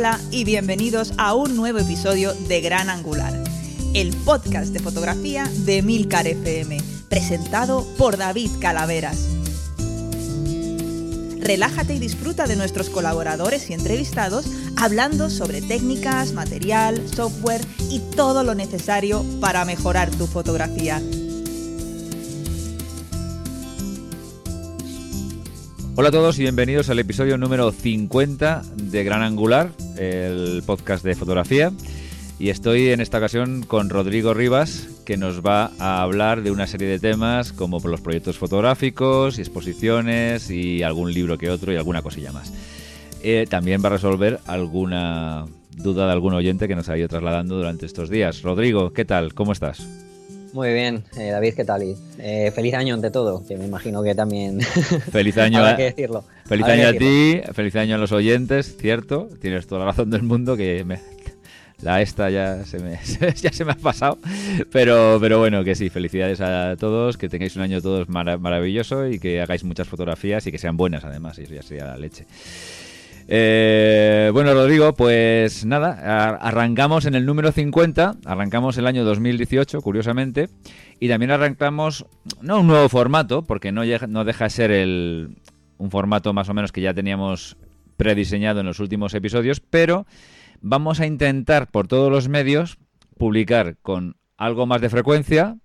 [0.00, 3.34] Hola y bienvenidos a un nuevo episodio de Gran Angular,
[3.92, 6.78] el podcast de fotografía de Milcar FM,
[7.10, 9.28] presentado por David Calaveras.
[11.38, 14.46] Relájate y disfruta de nuestros colaboradores y entrevistados
[14.78, 17.60] hablando sobre técnicas, material, software
[17.90, 21.02] y todo lo necesario para mejorar tu fotografía.
[26.00, 29.68] Hola a todos y bienvenidos al episodio número 50 de Gran Angular,
[29.98, 31.72] el podcast de fotografía.
[32.38, 36.66] Y estoy en esta ocasión con Rodrigo Rivas, que nos va a hablar de una
[36.66, 41.76] serie de temas como los proyectos fotográficos y exposiciones y algún libro que otro y
[41.76, 42.50] alguna cosilla más.
[43.22, 45.44] Eh, también va a resolver alguna
[45.76, 48.40] duda de algún oyente que nos ha ido trasladando durante estos días.
[48.40, 49.34] Rodrigo, ¿qué tal?
[49.34, 49.86] ¿Cómo estás?
[50.52, 51.82] Muy bien, eh, David, ¿qué tal?
[52.18, 54.60] Eh, feliz año ante todo, que me imagino que también.
[55.12, 55.76] Feliz año, a...
[55.76, 56.24] que decirlo.
[56.44, 59.28] Feliz año a ti, feliz año a los oyentes, cierto.
[59.40, 60.84] Tienes toda la razón del mundo que
[61.82, 62.98] la esta ya se me
[63.36, 64.18] ya se me ha pasado,
[64.70, 65.88] pero pero bueno que sí.
[65.88, 70.52] Felicidades a todos, que tengáis un año todos maravilloso y que hagáis muchas fotografías y
[70.52, 71.38] que sean buenas además.
[71.38, 72.26] Y eso ya sería la leche.
[73.32, 80.48] Eh, bueno, Rodrigo, pues nada, arrancamos en el número 50, arrancamos el año 2018, curiosamente,
[80.98, 82.06] y también arrancamos,
[82.42, 85.36] no un nuevo formato, porque no, deja de ser el,
[85.78, 87.56] un formato más o menos que ya teníamos
[87.96, 90.06] prediseñado en los últimos episodios, pero
[90.60, 92.78] vamos a intentar por todos los medios
[93.16, 95.56] publicar con algo más de frecuencia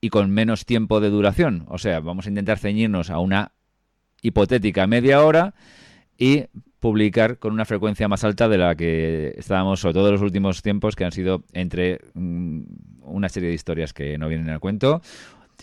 [0.00, 1.64] y con menos tiempo de duración.
[1.66, 3.50] O sea, vamos a intentar ceñirnos a una
[4.22, 5.54] hipotética media hora
[6.16, 6.44] y
[6.82, 10.62] publicar con una frecuencia más alta de la que estábamos, sobre todo en los últimos
[10.62, 12.62] tiempos, que han sido entre mm,
[13.02, 15.00] una serie de historias que no vienen al cuento.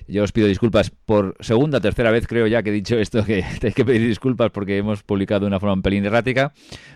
[0.08, 3.44] Yo os pido disculpas por segunda, tercera vez creo ya que he dicho esto, que
[3.60, 6.54] tenéis que pedir disculpas porque hemos publicado de una forma un pelín errática,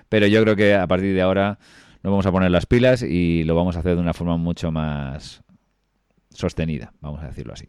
[0.08, 1.60] pero yo creo que a partir de ahora
[2.02, 4.72] nos vamos a poner las pilas y lo vamos a hacer de una forma mucho
[4.72, 5.44] más,
[6.34, 7.68] sostenida, vamos a decirlo así.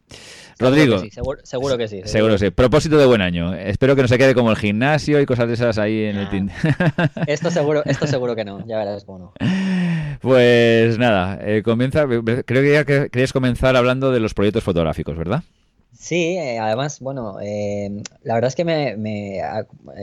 [0.59, 0.99] Rodrigo.
[1.43, 2.03] seguro, que sí.
[2.05, 2.51] Seguro, sí.
[2.51, 3.55] Propósito de buen año.
[3.55, 6.31] Espero que no se quede como el gimnasio y cosas de esas ahí en el
[6.31, 6.51] tin.
[7.27, 9.33] esto seguro, esto seguro que no, ya verás cómo no.
[10.21, 15.43] Pues nada, eh, comienza, creo que ya querías comenzar hablando de los proyectos fotográficos, ¿verdad?
[15.93, 19.43] Sí, eh, además, bueno, eh, la verdad es que me,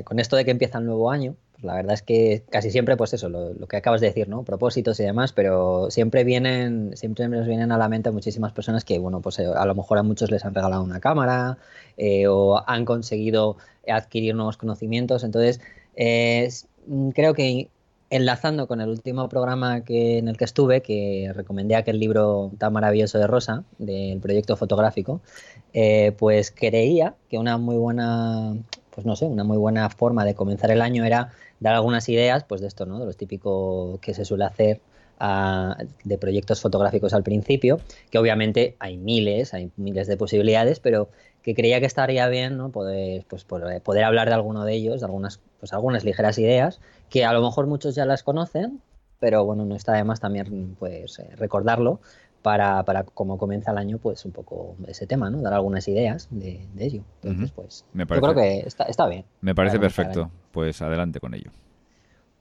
[0.04, 3.14] con esto de que empieza el nuevo año, la verdad es que casi siempre, pues
[3.14, 4.44] eso, lo, que acabas de decir, ¿no?
[4.44, 9.00] Propósitos y demás, pero siempre vienen, siempre nos vienen a la mente muchísimas personas que,
[9.00, 11.58] bueno, pues eh, a lo mejor a muchos les han regalado una cámara
[11.98, 13.58] eh, o han conseguido
[13.88, 15.24] adquirir nuevos conocimientos.
[15.24, 15.62] Entonces,
[17.14, 17.70] creo que
[18.12, 22.74] enlazando con el último programa que, en el que estuve, que recomendé aquel libro tan
[22.74, 25.22] maravilloso de Rosa, del proyecto fotográfico,
[25.74, 28.54] eh, pues creía que una muy buena,
[28.94, 32.44] pues no sé, una muy buena forma de comenzar el año era dar algunas ideas,
[32.44, 33.00] pues de esto, ¿no?
[33.00, 34.82] De los típicos que se suele hacer
[36.04, 37.80] de proyectos fotográficos al principio,
[38.10, 41.10] que obviamente hay miles, hay miles de posibilidades, pero
[41.44, 42.72] que creía que estaría bien ¿no?
[42.72, 47.24] poder, pues, poder hablar de alguno de ellos, de algunas, pues, algunas ligeras ideas, que
[47.24, 48.82] a lo mejor muchos ya las conocen,
[49.20, 52.00] pero bueno, no está de más también pues, eh, recordarlo
[52.42, 55.42] para, para como comienza el año, pues un poco ese tema, ¿no?
[55.42, 57.04] Dar algunas ideas de, ello.
[57.22, 59.26] Entonces, pues yo creo que está, está bien.
[59.42, 60.32] Me parece perfecto.
[60.52, 61.52] Pues adelante con ello.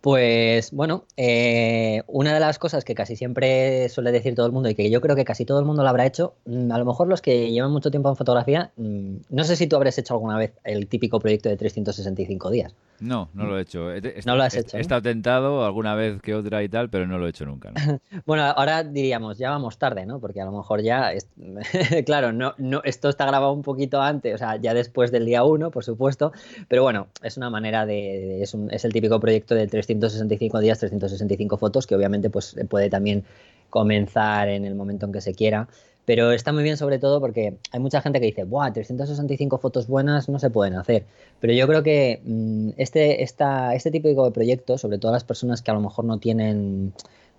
[0.00, 4.70] Pues bueno, eh, una de las cosas que casi siempre suele decir todo el mundo
[4.70, 6.86] y que yo creo que casi todo el mundo lo habrá hecho, mm, a lo
[6.86, 10.14] mejor los que llevan mucho tiempo en fotografía, mm, no sé si tú habrás hecho
[10.14, 12.74] alguna vez el típico proyecto de 365 días.
[13.00, 13.88] No, no lo he hecho.
[14.26, 14.76] no lo has hecho.
[14.76, 17.72] He, estado tentado alguna vez que otra y tal, pero no lo he hecho nunca.
[18.26, 20.20] bueno, ahora diríamos, ya vamos tarde, ¿no?
[20.20, 21.12] Porque a lo mejor ya,
[22.06, 25.44] claro, no, no, esto está grabado un poquito antes, o sea, ya después del día
[25.44, 26.32] 1, por supuesto,
[26.68, 31.56] pero bueno, es una manera de, es, es, el típico proyecto de 365 días, 365
[31.56, 33.24] fotos, que obviamente pues puede también
[33.70, 35.68] comenzar en el momento en que se quiera.
[36.04, 38.72] Pero está muy bien sobre todo porque hay mucha gente que dice, ¡buah!
[38.72, 41.04] 365 fotos buenas no se pueden hacer.
[41.40, 45.62] Pero yo creo que mm, este, esta, este tipo de proyectos, sobre todo las personas
[45.62, 46.92] que a lo mejor no tienen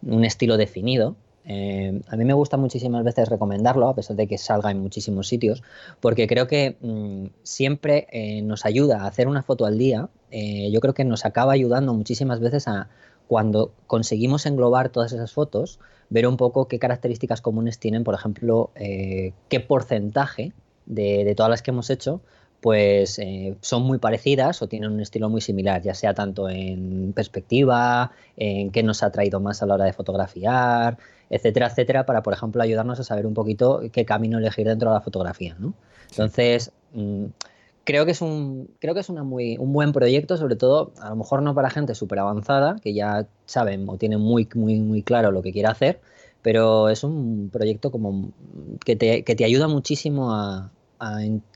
[0.04, 1.16] un estilo definido,
[1.46, 5.28] eh, a mí me gusta muchísimas veces recomendarlo, a pesar de que salga en muchísimos
[5.28, 5.64] sitios,
[6.00, 10.10] porque creo que mm, siempre eh, nos ayuda a hacer una foto al día.
[10.32, 12.88] Eh, yo creo que nos acaba ayudando muchísimas veces a
[13.28, 15.80] cuando conseguimos englobar todas esas fotos,
[16.10, 20.54] ver un poco qué características comunes tienen, por ejemplo, eh, qué porcentaje
[20.86, 22.22] de, todas las que hemos hecho
[22.60, 27.12] pues eh, son muy parecidas o tienen un estilo muy similar, ya sea tanto en
[27.12, 31.00] perspectiva, en qué nos ha traído más a la hora de fotografiar,
[31.32, 34.94] etcétera, etcétera, para, por ejemplo, ayudarnos a saber un poquito qué camino elegir dentro de
[34.94, 35.56] la fotografía.
[35.58, 35.74] ¿no?
[36.12, 37.26] Entonces, mm,
[37.84, 41.10] creo que es un creo que es una muy, un buen proyecto, sobre todo a
[41.10, 45.04] lo mejor no para gente súper avanzada, que ya saben o tienen muy, muy, muy
[45.04, 46.02] claro lo que quiere hacer,
[46.42, 48.32] pero es un proyecto como
[48.86, 50.72] que te, que te ayuda muchísimo a,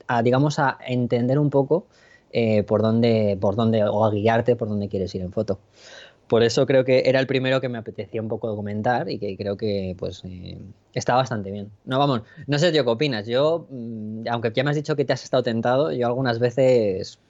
[0.08, 1.86] a, digamos, a entender un poco
[2.32, 5.60] eh, por dónde, por dónde, o a guiarte por dónde quieres ir en foto.
[6.28, 9.36] Por eso creo que era el primero que me apetecía un poco comentar y que
[9.36, 10.58] creo que pues eh,
[10.92, 11.70] está bastante bien.
[11.84, 13.26] No, vamos, no sé, tío, ¿qué opinas?
[13.26, 17.20] Yo, mm, aunque ya me has dicho que te has estado tentado, yo algunas veces...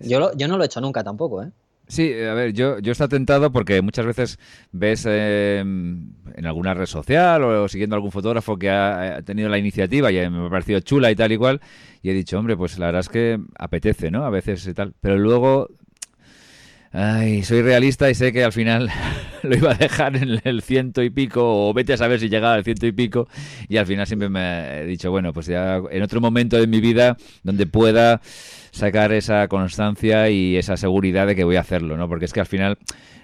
[0.00, 1.50] Yo, yo no lo he hecho nunca tampoco, ¿eh?
[1.88, 4.38] Sí, a ver, yo, yo he tentado porque muchas veces
[4.70, 10.10] ves em, en alguna red social o, siguiendo algún fotógrafo que ha, tenido la iniciativa
[10.10, 11.60] y me ha parecido chula y tal y cual,
[12.00, 14.24] y he dicho, hombre, pues la verdad es que apetece, ¿no?
[14.24, 14.94] A veces y tal.
[15.00, 15.68] Pero luego
[16.94, 18.90] Ay, soy realista y sé que al final
[19.42, 22.54] lo iba a dejar en el ciento y pico, o vete a saber si llegaba
[22.54, 23.28] al ciento y pico,
[23.68, 26.80] y al final siempre me he dicho, bueno, pues ya en otro momento de mi
[26.80, 28.20] vida donde pueda
[28.72, 32.08] sacar esa constancia y esa seguridad de que voy a hacerlo, ¿no?
[32.08, 32.76] Porque es que al final,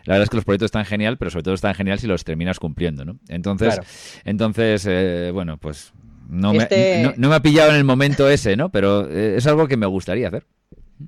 [0.05, 2.25] la verdad es que los proyectos están genial, pero sobre todo están genial si los
[2.25, 3.19] terminas cumpliendo, ¿no?
[3.29, 3.81] Entonces,
[4.25, 5.93] entonces eh, bueno, pues
[6.29, 8.71] no, me, este no, me ha pillado en el momento ese, ¿no?
[8.71, 10.47] Pero eh, es algo que me gustaría hacer.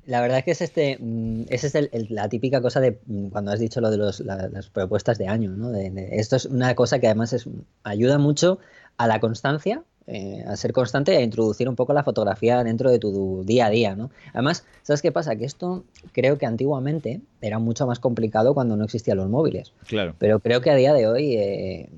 [0.06, 3.60] La verdad es que es este, mm, es la típica cosa de mm, cuando has
[3.60, 5.74] dicho lo de las propuestas de año, ¿no?
[5.74, 7.48] esto es una cosa que además es,
[7.82, 8.58] ayuda mucho
[8.96, 12.90] a la constancia, eh, a ser constante y a introducir un poco la fotografía dentro
[12.90, 14.10] de tu día a día, ¿no?
[14.32, 15.36] Además, ¿sabes qué pasa?
[15.36, 19.72] Que esto creo que antiguamente era mucho más complicado cuando no existían los móviles.
[19.86, 20.16] Claro.
[20.18, 21.90] Pero creo que a día de hoy eh,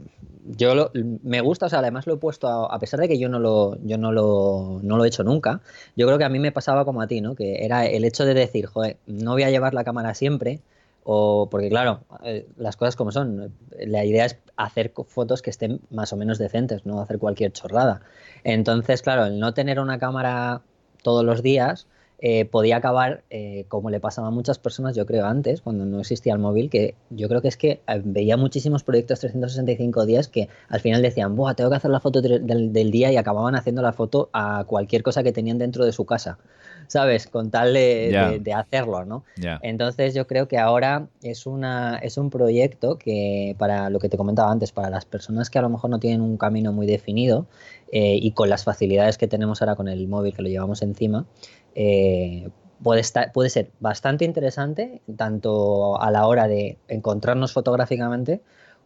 [0.44, 0.90] yo
[1.22, 3.78] me gusta, o sea, además lo he puesto, a, pesar de que yo no lo,
[3.82, 5.62] yo no lo, no lo he hecho nunca,
[5.96, 7.34] yo creo que a mí me pasaba como a ti, ¿no?
[7.34, 10.60] Que era el hecho de decir, joder, no voy a llevar la cámara siempre,
[11.04, 15.80] o porque claro, eh, las cosas como son, la idea es hacer fotos que estén
[15.90, 18.02] más o menos decentes, no hacer cualquier chorrada.
[18.44, 20.62] Entonces, claro, el no tener una cámara
[21.02, 21.86] todos los días,
[22.24, 25.98] eh, podía acabar eh, como le pasaba a muchas personas, yo creo, antes, cuando no
[25.98, 30.28] existía el móvil, que yo creo que es que eh, veía muchísimos proyectos 365 días
[30.28, 33.82] que al final decían, Buah, tengo que hacer la foto del, día y acababan haciendo
[33.82, 36.38] la foto a cualquier cosa que tenían dentro de su casa,
[36.88, 37.26] ¿sabes?
[37.26, 39.24] Con tal de, hacerlo, ¿no?
[39.62, 44.16] Entonces yo creo que ahora es, una, es un proyecto que, para lo que te
[44.16, 47.46] comentaba antes, para las personas que a lo mejor no tienen un camino muy definido
[47.90, 51.26] y con las facilidades que tenemos ahora con el móvil que lo llevamos encima,
[51.74, 52.48] eh,
[52.82, 58.40] puede, estar, puede ser bastante interesante, tanto a la hora de encontrarnos fotográficamente,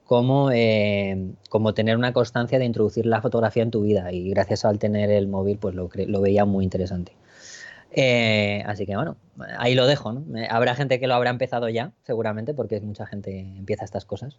[0.04, 4.12] como, eh, como tener una constancia de introducir la fotografía en tu vida.
[4.12, 7.12] Y gracias al tener el móvil, pues lo, lo veía muy interesante.
[7.96, 9.16] Eh, así que bueno,
[9.58, 10.12] ahí lo dejo.
[10.12, 10.24] ¿no?
[10.48, 14.38] Habrá gente que lo habrá empezado ya, seguramente, porque mucha gente empieza estas cosas.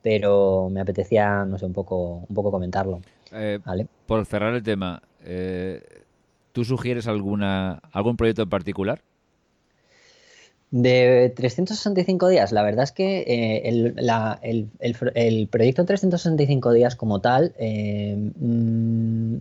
[0.00, 3.02] Pero me apetecía, no sé, un poco, un poco comentarlo.
[4.06, 5.02] Por cerrar el tema,
[6.52, 9.00] ¿Tú sugieres alguna, algún proyecto en particular?
[10.70, 17.54] De 365 días, la verdad es que eh, el, proyecto en 365 días como tal,
[17.58, 19.36] eh, mm,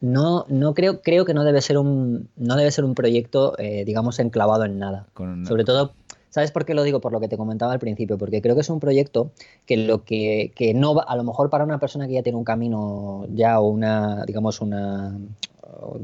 [0.00, 3.84] no, no creo, creo que no debe ser un, no debe ser un proyecto, eh,
[3.84, 5.06] digamos, enclavado en nada.
[5.46, 5.92] Sobre todo,
[6.30, 7.00] ¿sabes por qué lo digo?
[7.00, 9.30] Por lo que te comentaba al principio, porque creo que es un proyecto
[9.66, 12.38] que lo que, que no va, a lo mejor para una persona que ya tiene
[12.38, 15.18] un camino ya o una, digamos, una,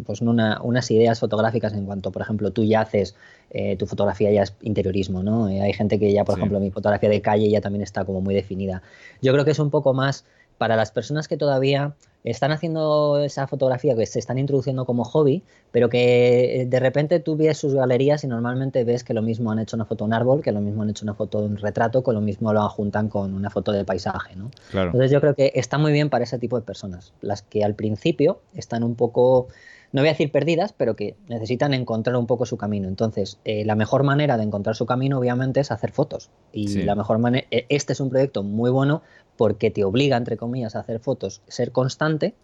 [0.04, 3.14] pues unas ideas fotográficas en cuanto, por ejemplo, tú ya haces,
[3.50, 5.48] eh, tu fotografía ya es interiorismo, ¿no?
[5.48, 8.20] Eh, hay gente que ya, por ejemplo, mi fotografía de calle ya también está como
[8.20, 8.82] muy definida.
[9.22, 10.24] Yo creo que es un poco más
[10.58, 11.94] para las personas que todavía
[12.24, 15.42] están haciendo esa fotografía, que se están introduciendo como hobby,
[15.72, 19.52] pero que eh, de repente tú ves sus galerías y normalmente ves que lo mismo
[19.52, 21.48] han hecho una foto de un árbol, que lo mismo han hecho una foto de
[21.48, 24.50] un retrato, que lo mismo lo juntan con una foto de paisaje, ¿no?
[24.72, 27.74] Entonces yo creo que está muy bien para ese tipo de personas, las que al
[27.74, 29.48] principio están un poco
[29.94, 32.88] no voy a decir perdidas, pero que necesitan encontrar un poco su camino.
[32.88, 36.30] Entonces, eh, la mejor manera de encontrar su camino, obviamente, es hacer fotos.
[36.52, 39.02] Y la mejor manera, e, este es un proyecto muy bueno
[39.36, 42.34] porque te obliga, entre comillas, a hacer fotos, ser constante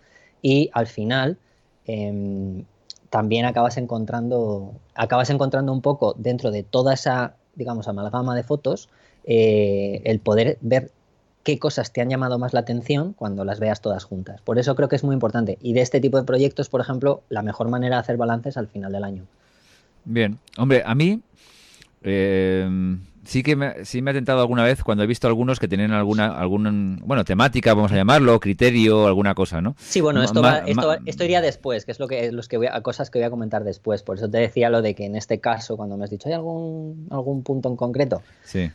[0.40, 1.38] y al final
[1.86, 2.66] em,
[3.10, 8.88] también acabas encontrando, acabas encontrando un poco dentro de toda esa, digamos, amalgama de fotos,
[9.24, 10.92] eh, el poder ver
[11.42, 14.40] qué cosas te han llamado más la atención cuando las veas todas juntas.
[14.42, 15.58] Por eso creo que es muy importante.
[15.60, 18.68] Y de este tipo de proyectos, por ejemplo, la mejor manera de hacer balances al
[18.68, 19.24] final del año.
[20.04, 21.20] Bien, hombre, a mí
[22.02, 22.68] eh,
[23.24, 25.92] sí que me, sí me ha tentado alguna vez cuando he visto algunos que tienen
[25.92, 29.76] alguna, algún, bueno, temática, vamos a llamarlo, criterio, alguna cosa, ¿no?
[29.78, 30.42] Sí, bueno, esto,
[31.06, 33.30] esto, iría después, que es lo que, los que voy a, cosas que voy a
[33.30, 34.02] comentar después.
[34.02, 36.34] Por eso te decía lo de que en este caso, cuando me has dicho, ¿hay
[36.34, 38.22] algún, algún punto en concreto?
[38.44, 38.70] Sí.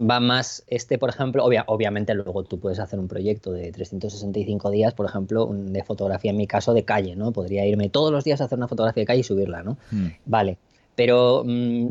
[0.00, 4.94] Va más, este, por ejemplo, obviamente luego tú puedes hacer un proyecto de 365 días,
[4.94, 7.32] por ejemplo, de fotografía, en mi caso, de calle, ¿no?
[7.32, 9.76] Podría irme todos los días a hacer una fotografía de calle y subirla, ¿no?
[9.90, 10.08] Hmm.
[10.26, 10.58] Vale.
[10.94, 11.88] Pero mm,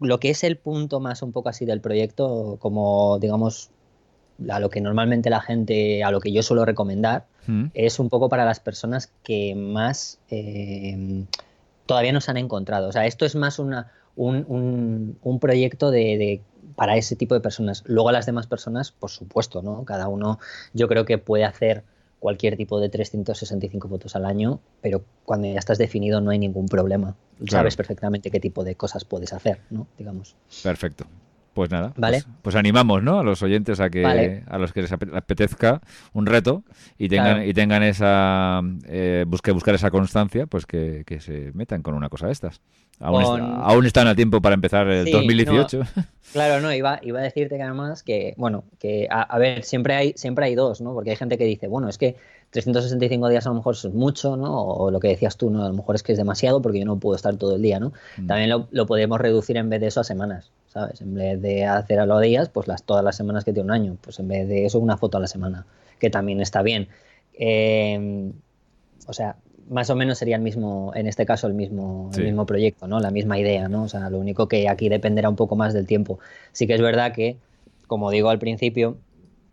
[0.00, 3.70] lo que es el punto más un poco así del proyecto, como digamos,
[4.48, 7.66] a lo que normalmente la gente, a lo que yo suelo recomendar, hmm.
[7.74, 11.24] es un poco para las personas que más eh,
[11.86, 12.88] todavía no se han encontrado.
[12.88, 16.40] O sea, esto es más una, un, un, proyecto de
[16.74, 17.82] para ese tipo de personas.
[17.86, 19.84] Luego a las demás personas, por supuesto, ¿no?
[19.84, 20.38] Cada uno
[20.72, 21.84] yo creo que puede hacer
[22.18, 26.66] cualquier tipo de 365 fotos al año, pero cuando ya estás definido no hay ningún
[26.66, 27.14] problema.
[27.48, 29.86] Sabes perfectamente qué tipo de cosas puedes hacer, ¿no?
[29.98, 30.34] Digamos.
[30.62, 31.06] Perfecto.
[31.56, 32.20] Pues nada, ¿Vale?
[32.22, 33.18] pues, pues animamos ¿no?
[33.18, 35.80] a los oyentes a que a los que les apetezca
[36.12, 36.64] un reto
[36.98, 41.94] y tengan y tengan esa eh, busque buscar esa constancia, pues que, se metan con
[41.94, 42.60] una cosa de estas.
[43.00, 45.80] Aún, están a tiempo para empezar el 2018.
[46.34, 50.12] claro, no, iba, iba a decirte que además que, bueno, que a, ver, siempre hay,
[50.14, 50.92] siempre hay dos, ¿no?
[50.92, 52.16] Porque hay gente que dice, bueno, es que
[52.50, 54.60] 365 días a lo mejor es mucho, ¿no?
[54.62, 55.64] O lo que decías tú, ¿no?
[55.64, 57.80] A lo mejor es que es demasiado porque yo no puedo estar todo el día,
[57.80, 57.94] ¿no?
[58.18, 58.26] Mm.
[58.26, 60.50] También lo, lo, podemos reducir en vez de eso a semanas.
[61.00, 63.72] En vez de hacer a los días, pues las, todas las semanas que tiene un
[63.72, 65.66] año, pues en vez de eso una foto a la semana,
[65.98, 66.88] que también está bien.
[67.32, 68.30] Eh,
[69.06, 69.36] o sea,
[69.68, 73.00] más o menos sería el mismo, en este caso el mismo, el mismo proyecto, ¿no?
[73.00, 73.84] La misma idea, ¿no?
[73.84, 76.18] O sea, lo único que aquí dependerá un poco más del tiempo.
[76.52, 77.36] Sí que es verdad que,
[77.86, 78.98] como digo al principio,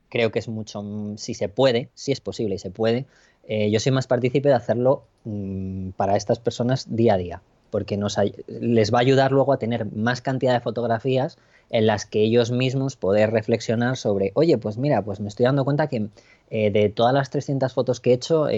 [0.09, 0.83] creo que es mucho,
[1.17, 3.05] si se puede, si es posible y se puede,
[3.47, 7.41] eh, yo soy más partícipe de hacerlo mm, para estas personas día a día
[7.73, 7.99] porque
[8.47, 11.39] les va a ayudar luego a tener más cantidad de fotografías
[11.71, 15.65] en las que ellos mismos poder reflexionar sobre, oye, pues mira, pues me estoy dando
[15.65, 16.09] cuenta que
[16.51, 18.51] eh, de todas las 300 fotos que he hecho, 100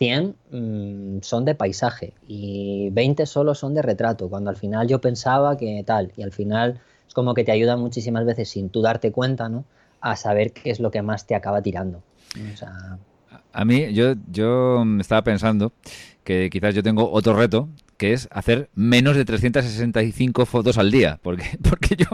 [0.00, 5.02] eh, mm, son de paisaje y 20 solo son de retrato, cuando al final yo
[5.02, 8.80] pensaba que tal, y al final es como que te ayuda muchísimas veces sin tú
[8.80, 9.66] darte cuenta, ¿no?
[10.00, 12.00] A saber qué es lo que más te acaba tirando.
[13.52, 15.72] A mí, yo, yo estaba pensando
[16.24, 17.68] que quizás yo tengo otro reto
[18.04, 22.04] que es hacer menos de 365 fotos al día, porque, porque yo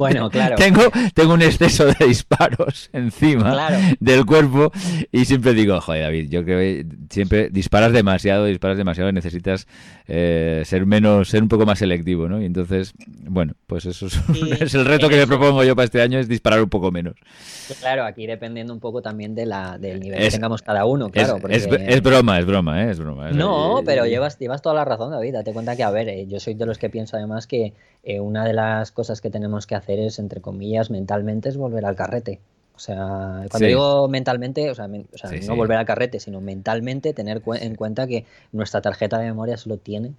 [0.00, 0.56] bueno, claro.
[0.56, 3.68] tengo, tengo un exceso de disparos encima
[4.00, 4.72] del cuerpo
[5.12, 9.66] y siempre digo, joder David, yo creo que siempre disparas demasiado, disparas demasiado y necesitas
[10.08, 12.40] eh, ser menos, ser un poco más selectivo, ¿no?
[12.40, 16.18] Y entonces, bueno, pues eso es, el reto que me propongo yo para este año,
[16.18, 17.16] es disparar un poco menos.
[17.80, 21.36] Claro, aquí dependiendo un poco también de la, del nivel que tengamos cada uno, claro.
[21.50, 22.90] Es, es, broma, es broma, ¿eh?
[22.90, 23.30] es broma.
[23.32, 25.34] no, pero llevas, llevas toda la razón, David.
[25.34, 28.18] Date cuenta que, a ver, eh, yo soy de los que pienso además que eh,
[28.18, 31.96] una de las cosas que tenemos que hacer es, entre comillas, mentalmente, es volver al
[31.96, 32.40] carrete.
[32.74, 37.74] O sea, cuando digo mentalmente, o sea, no volver al carrete, sino mentalmente tener en
[37.74, 40.14] cuenta que nuestra tarjeta de memoria solo tiene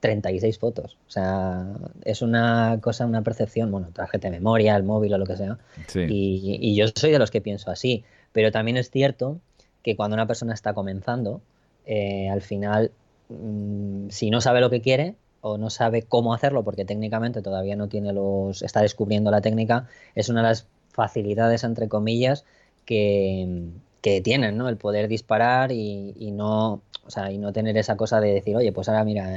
[0.00, 0.98] 36 fotos.
[1.06, 1.66] O sea,
[2.04, 5.56] es una cosa, una percepción, bueno, tarjeta de memoria, el móvil o lo que sea.
[5.94, 8.04] Y, yo soy de los que pienso así.
[8.32, 9.38] Pero también es cierto
[9.82, 11.42] que cuando una persona está comenzando,
[11.86, 12.90] eh, al final,
[13.28, 15.14] mm, si no sabe lo que quiere
[15.46, 18.62] o no sabe cómo hacerlo, porque técnicamente todavía no tiene los.
[18.62, 22.46] está descubriendo la técnica, es una de las facilidades, entre comillas,
[22.86, 23.68] que,
[24.00, 24.70] que tienen, ¿no?
[24.70, 28.72] El poder disparar y, no, o sea, y no tener esa cosa de decir, oye,
[28.72, 29.36] pues ahora mira,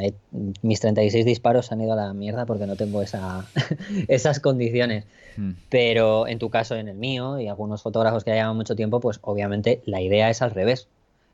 [0.61, 3.45] mis 36 disparos han ido a la mierda porque no tengo esa,
[4.07, 5.03] esas condiciones.
[5.35, 5.55] Hmm.
[5.69, 9.19] Pero en tu caso, en el mío y algunos fotógrafos que llevan mucho tiempo, pues
[9.23, 10.87] obviamente la idea es al revés.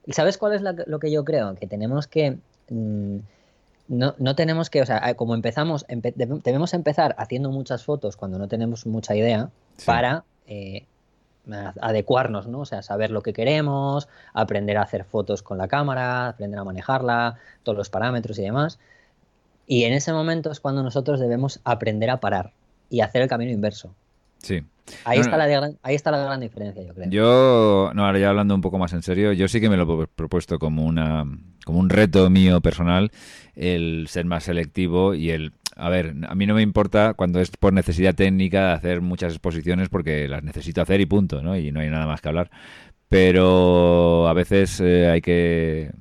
[0.08, 1.54] ¿Y sabes cuál es lo que yo creo?
[1.54, 2.38] Que tenemos que...
[2.70, 3.20] Mm,
[3.88, 8.48] no, no, tenemos que, o sea, como empezamos, debemos empezar haciendo muchas fotos cuando no
[8.48, 9.50] tenemos mucha idea
[9.86, 10.86] para eh,
[11.82, 12.62] adecuarnos, ¿no?
[12.62, 16.64] O sea, saber lo que queremos, aprender a hacer fotos con la cámara, aprender a
[16.64, 18.80] manejarla, todos los parámetros y demás.
[19.68, 22.54] Y en ese momento es cuando nosotros debemos aprender a parar
[22.90, 23.94] y hacer el camino inverso.
[24.44, 24.62] Sí.
[25.06, 27.10] Ahí, está la gran, ahí está la gran diferencia, yo creo.
[27.10, 30.04] Yo, no, ahora ya hablando un poco más en serio, yo sí que me lo
[30.04, 31.26] he propuesto como, una,
[31.66, 33.12] como un reto mío personal
[33.56, 37.50] el ser más selectivo y el a ver, a mí no me importa cuando es
[37.50, 41.58] por necesidad técnica hacer muchas exposiciones porque las necesito hacer y punto, ¿no?
[41.58, 42.52] Y no hay nada más que hablar.
[43.08, 45.92] Pero a veces eh, hay que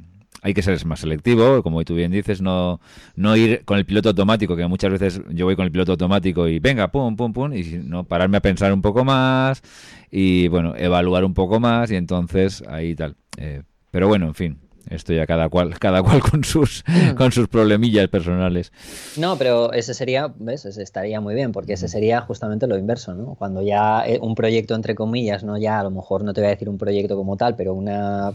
[0.43, 2.81] hay que ser más selectivo, como tú bien dices, no,
[3.15, 6.49] no ir con el piloto automático, que muchas veces yo voy con el piloto automático
[6.49, 9.63] y venga, pum, pum, pum, y no pararme a pensar un poco más
[10.11, 13.15] y bueno, evaluar un poco más y entonces ahí tal.
[13.37, 14.59] Eh, pero bueno, en fin,
[14.91, 17.15] esto ya cada cual, cada cual con sus, mm.
[17.15, 18.73] con sus problemillas personales.
[19.17, 20.65] No, pero ese sería, ¿ves?
[20.65, 23.37] Ese estaría muy bien, porque ese sería justamente lo inverso, ¿no?
[23.37, 25.57] Cuando ya un proyecto, entre comillas, ¿no?
[25.57, 28.33] Ya a lo mejor no te voy a decir un proyecto como tal, pero una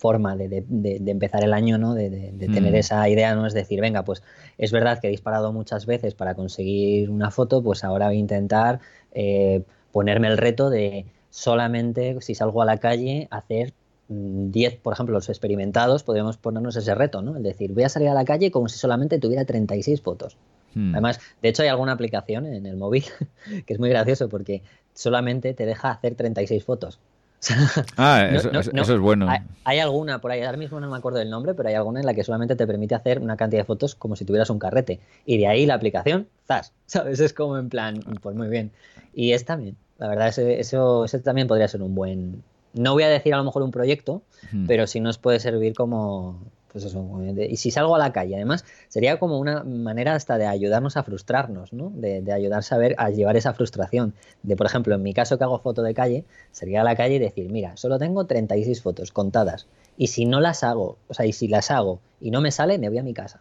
[0.00, 0.64] forma de,
[1.06, 1.94] empezar el año, ¿no?
[1.94, 2.76] De, tener mm.
[2.76, 3.46] esa idea, ¿no?
[3.46, 4.22] Es decir, venga, pues
[4.58, 8.18] es verdad que he disparado muchas veces para conseguir una foto, pues ahora voy a
[8.18, 8.80] intentar
[9.12, 13.74] eh, ponerme el reto de solamente, si salgo a la calle, hacer
[14.08, 17.36] 10, por ejemplo, los experimentados, podríamos ponernos ese reto, ¿no?
[17.36, 20.36] Es decir, voy a salir a la calle como si solamente tuviera 36 fotos.
[20.74, 20.92] Hmm.
[20.92, 23.04] Además, de hecho, hay alguna aplicación en el móvil
[23.66, 24.62] que es muy gracioso porque
[24.94, 26.98] solamente te deja hacer 36 fotos.
[27.96, 29.28] ah, eso, es bueno.
[29.64, 32.06] Hay, alguna por ahí, ahora mismo no me acuerdo del nombre, pero hay alguna en
[32.06, 35.00] la que solamente te permite hacer una cantidad de fotos como si tuvieras un carrete.
[35.24, 36.72] Y de ahí la aplicación, ¡zas!
[36.86, 37.20] ¿Sabes?
[37.20, 38.72] Es como en plan, pues muy bien.
[39.14, 42.42] Y es también, la verdad, eso, eso también podría ser un buen,
[42.74, 44.22] no voy a decir a lo mejor un proyecto,
[44.66, 46.38] pero sí nos puede servir como,
[46.72, 47.04] pues eso,
[47.48, 51.02] y si salgo a la calle, además, sería como una manera hasta de ayudarnos a
[51.02, 51.90] frustrarnos, ¿no?
[51.94, 54.14] De, de ayudar a saber, a llevar esa frustración.
[54.42, 57.16] De, por ejemplo, en mi caso que hago foto de calle, sería a la calle
[57.16, 61.26] y decir, mira, solo tengo 36 fotos contadas, y si no las hago, o sea,
[61.26, 63.40] y si las hago y no me sale, me voy a mi casa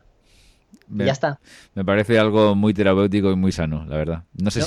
[0.89, 1.39] ya está.
[1.75, 4.23] Me parece algo muy terapéutico y muy sano, la verdad.
[4.33, 4.61] No sé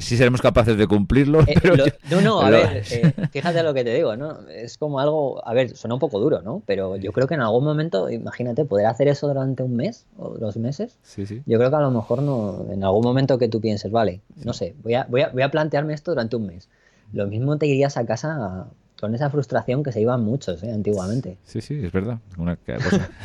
[0.00, 1.84] si, seremos capaces de cumplirlo, eh, pero...
[2.10, 4.48] no, no, a ver, eh, fíjate lo que te digo, ¿no?
[4.48, 6.62] Es como algo, a ver, suena un poco duro, ¿no?
[6.66, 10.30] Pero yo creo que en algún momento, imagínate, poder hacer eso durante un mes o
[10.30, 10.98] dos meses.
[11.02, 11.42] Sí, sí.
[11.46, 14.52] Yo creo que a lo mejor no, en algún momento que tú pienses, vale, no
[14.52, 16.68] sé, voy a, voy, a, voy a plantearme esto durante un mes.
[17.12, 18.68] Lo mismo te irías a casa
[19.00, 20.72] con esa frustración que se iban muchos ¿eh?
[20.72, 21.38] antiguamente.
[21.44, 22.18] Sí, sí, es verdad.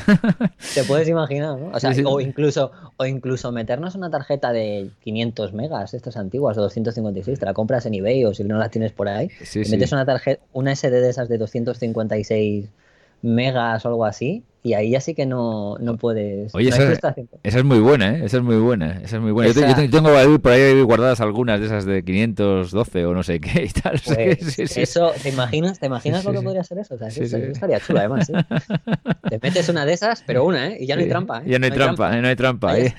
[0.75, 1.71] Te puedes imaginar, ¿no?
[1.73, 6.61] O, sea, o, incluso, o incluso meternos una tarjeta de 500 megas, estas antiguas, o
[6.61, 9.29] 256, te la compras en eBay o si no las tienes por ahí,
[9.69, 12.69] metes una tarjeta, una SD de esas de 256
[13.23, 16.55] megas o algo así, y ahí ya sí que no, no puedes.
[16.55, 16.93] Oye, esa,
[17.43, 18.21] es muy buena, ¿eh?
[18.23, 19.01] Esa es muy buena.
[19.03, 19.51] Esa es muy buena.
[19.51, 23.69] Yo, tengo por ahí guardadas algunas de esas de 512 o no sé qué y
[23.69, 24.01] tal.
[24.13, 26.95] Pues, eso, ¿te imaginas, ¿te imaginas lo que podría ser eso?
[26.95, 28.29] O sea, eso, estaría chulo, además.
[28.29, 28.33] ¿eh?
[29.29, 30.77] Te metes una de esas, pero una, ¿eh?
[30.79, 31.39] Y ya no hay trampa.
[31.39, 31.43] ¿eh?
[31.47, 32.77] Ya no hay, trampa, no hay trampa.
[32.77, 32.93] ¿eh?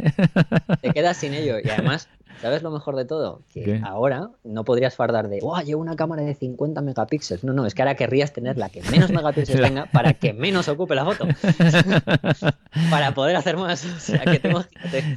[0.83, 1.57] Te quedas sin ello.
[1.63, 2.09] Y además,
[2.45, 3.41] ¿Sabes lo mejor de todo?
[3.49, 7.43] Que ahora no podrías fardar de, ¡oh, llevo una cámara de 50 megapíxeles!
[7.43, 10.69] No, no, es que ahora querrías tener la que menos megapíxeles tenga para que menos
[10.69, 11.27] ocupe la foto.
[12.91, 13.87] para poder hacer más.
[13.87, 14.63] O sea, que tengo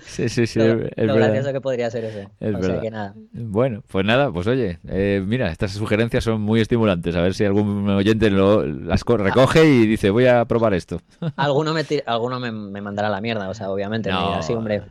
[0.05, 0.57] Sí, sí, sí.
[0.57, 2.29] Lo, es lo gracioso que podría ser eso.
[2.39, 3.13] o sea, que nada.
[3.33, 7.13] Bueno, pues nada, pues oye, eh, mira, estas sugerencias son muy estimulantes.
[7.13, 11.01] A ver si algún oyente lo, las recoge y dice, voy a probar esto.
[11.35, 14.83] alguno me, alguno me, mandará la mierda, o sea, obviamente me dirá, sí, hombre.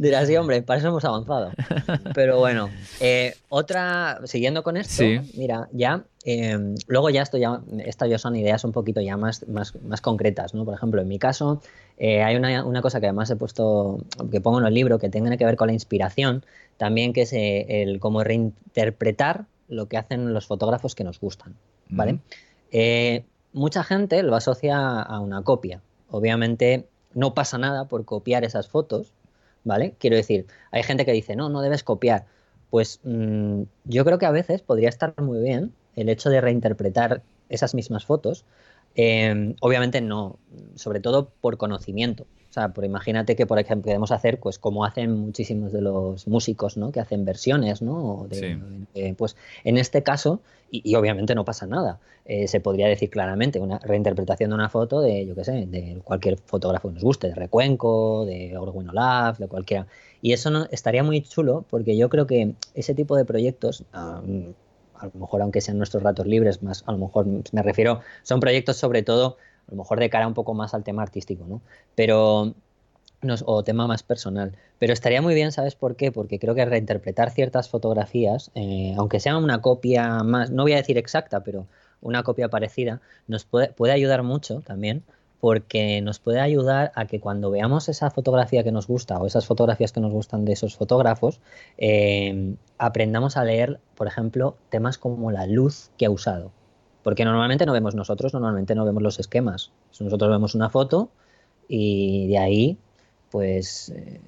[0.00, 1.19] dirá, sí, hombre, para eso hemos avanzado.
[2.14, 5.04] Pero bueno, eh, otra, siguiendo con esto,
[5.36, 9.46] mira, ya, eh, luego ya esto ya, estas ya son ideas un poquito ya más,
[9.48, 10.64] más, más concretas, ¿no?
[10.64, 11.62] Por ejemplo, en mi caso,
[11.98, 13.98] eh, hay una, una, cosa que además he puesto,
[14.30, 16.44] que pongo en el libro, que tiene que ver con la inspiración,
[16.76, 21.54] también que es el cómo reinterpretar lo que hacen los fotógrafos que nos gustan,
[21.88, 22.20] ¿vale?
[23.52, 25.80] mucha gente lo asocia a una copia.
[26.08, 29.12] Obviamente no pasa nada por copiar esas fotos,
[29.64, 29.94] ¿vale?
[29.98, 32.26] Quiero decir, hay gente que dice, no, no debes copiar.
[32.70, 37.22] Pues mm, yo creo que a veces podría estar muy bien el hecho de reinterpretar
[37.48, 38.44] esas mismas fotos.
[38.94, 40.38] Em, obviamente no,
[40.74, 42.26] sobre todo por conocimiento.
[42.50, 46.26] O sea, por imagínate que, por ejemplo, podemos hacer, pues como hacen muchísimos de los
[46.26, 46.90] músicos, ¿no?
[46.90, 48.26] Que hacen versiones, ¿no?
[49.16, 53.78] pues en este caso, y, obviamente no pasa nada, eh, se podría decir claramente una
[53.78, 57.36] reinterpretación de una foto de, yo qué sé, de cualquier fotógrafo que nos guste, de
[57.36, 59.86] Recuenco, de Orwin Olaf, de cualquiera.
[60.20, 63.84] Y eso no, estaría muy chulo porque yo creo que ese tipo de proyectos,
[65.00, 68.40] a lo mejor aunque sean nuestros ratos libres, más a lo mejor me refiero, son
[68.40, 69.36] proyectos sobre todo
[69.68, 71.60] a lo mejor de cara un poco más al tema artístico, ¿no?
[71.94, 72.54] Pero,
[73.44, 74.56] o tema más personal.
[74.78, 76.10] Pero estaría muy bien, ¿sabes por qué?
[76.10, 80.76] Porque creo que reinterpretar ciertas fotografías, eh, aunque sea una copia más, no voy a
[80.76, 81.66] decir exacta, pero
[82.00, 85.04] una copia parecida, nos puede, puede ayudar mucho también
[85.40, 89.46] porque nos puede ayudar a que cuando veamos esa fotografía que nos gusta o esas
[89.46, 91.40] fotografías que nos gustan de esos fotógrafos,
[91.78, 96.52] eh, aprendamos a leer, por ejemplo, temas como la luz que ha usado.
[97.02, 99.72] Porque normalmente no vemos nosotros, normalmente no vemos los esquemas.
[99.98, 101.10] Nosotros vemos una foto
[101.66, 102.78] y de ahí,
[103.30, 104.20] pues, eh,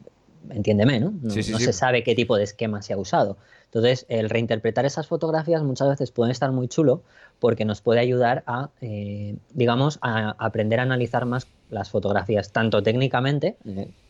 [0.51, 1.13] entiéndeme, ¿no?
[1.23, 3.37] No, se sabe qué tipo de esquema se ha usado.
[3.67, 7.03] Entonces, el reinterpretar esas fotografías muchas veces puede estar muy chulo
[7.41, 12.83] porque nos puede ayudar a, eh, digamos, a aprender a analizar más las fotografías, tanto
[12.83, 13.57] técnicamente.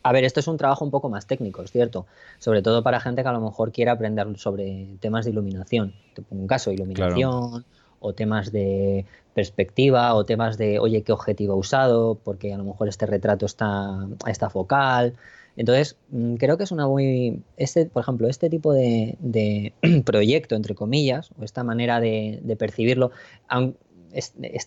[0.03, 2.07] a ver, esto es un trabajo un poco más técnico, es cierto,
[2.41, 5.95] sobre todo para gente que a lo mejor quiere aprender sobre temas de iluminación.
[6.15, 7.65] Te pongo un caso, iluminación
[8.01, 12.65] o temas de perspectiva o temas de, oye, qué objetivo he usado, porque a lo
[12.65, 15.15] mejor este retrato está a esta focal.
[15.57, 19.73] Entonces, mm, creo que es una muy, este, por ejemplo, este tipo de,
[20.05, 23.11] proyecto, entre comillas, o esta manera de, percibirlo,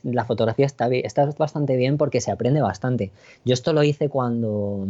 [0.04, 3.12] la fotografía está, está bastante bien porque se aprende bastante.
[3.46, 4.88] Yo esto lo hice cuando,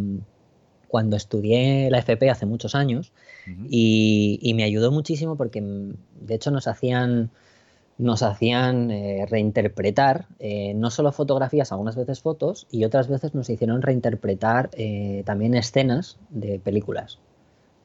[0.88, 3.12] cuando estudié la FP hace muchos años
[3.70, 7.32] y, me ayudó muchísimo porque de hecho nos hacían
[7.98, 13.50] nos hacían eh, reinterpretar eh, no solo fotografías, algunas veces fotos, y otras veces nos
[13.50, 17.20] hicieron reinterpretar eh, también escenas de películas.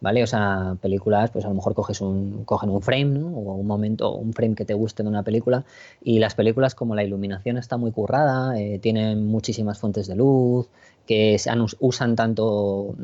[0.02, 0.22] ¿Vale?
[0.22, 3.26] O sea, películas, pues a lo mejor coges un, cogen un frame, ¿no?
[3.36, 5.66] O un momento, un frame que te guste de una película.
[6.02, 10.70] Y las películas, como la iluminación está muy currada, tienen muchísimas fuentes de luz,
[11.06, 11.36] que
[11.80, 12.94] usan tanto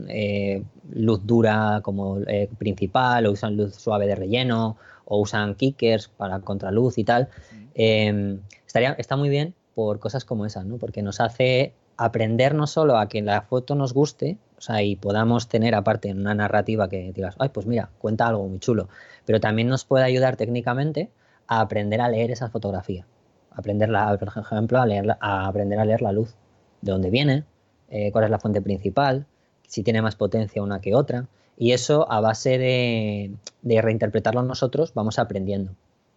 [0.90, 2.16] luz dura como
[2.57, 7.29] principal, o usan luz suave de relleno, o usan kickers para contraluz y tal,
[7.75, 10.77] em, estaría, está muy bien por cosas como esas, ¿no?
[10.77, 14.97] Porque nos hace aprender no solo a que la foto nos guste, o sea, y
[14.97, 18.88] podamos tener aparte una narrativa que digas, ay, pues mira, cuenta algo muy chulo,
[19.25, 21.11] pero también nos puede ayudar técnicamente
[21.47, 23.07] a aprender a leer esa fotografía,
[23.51, 26.35] aprender por ejemplo, a, leer, a aprender a leer la luz,
[26.83, 27.45] de dónde viene,
[27.88, 29.27] eh, cuál es la fuente principal,
[29.66, 31.27] si tiene más potencia una que otra.
[31.57, 35.73] Y eso a base de, reinterpretarlo nosotros vamos aprendiendo.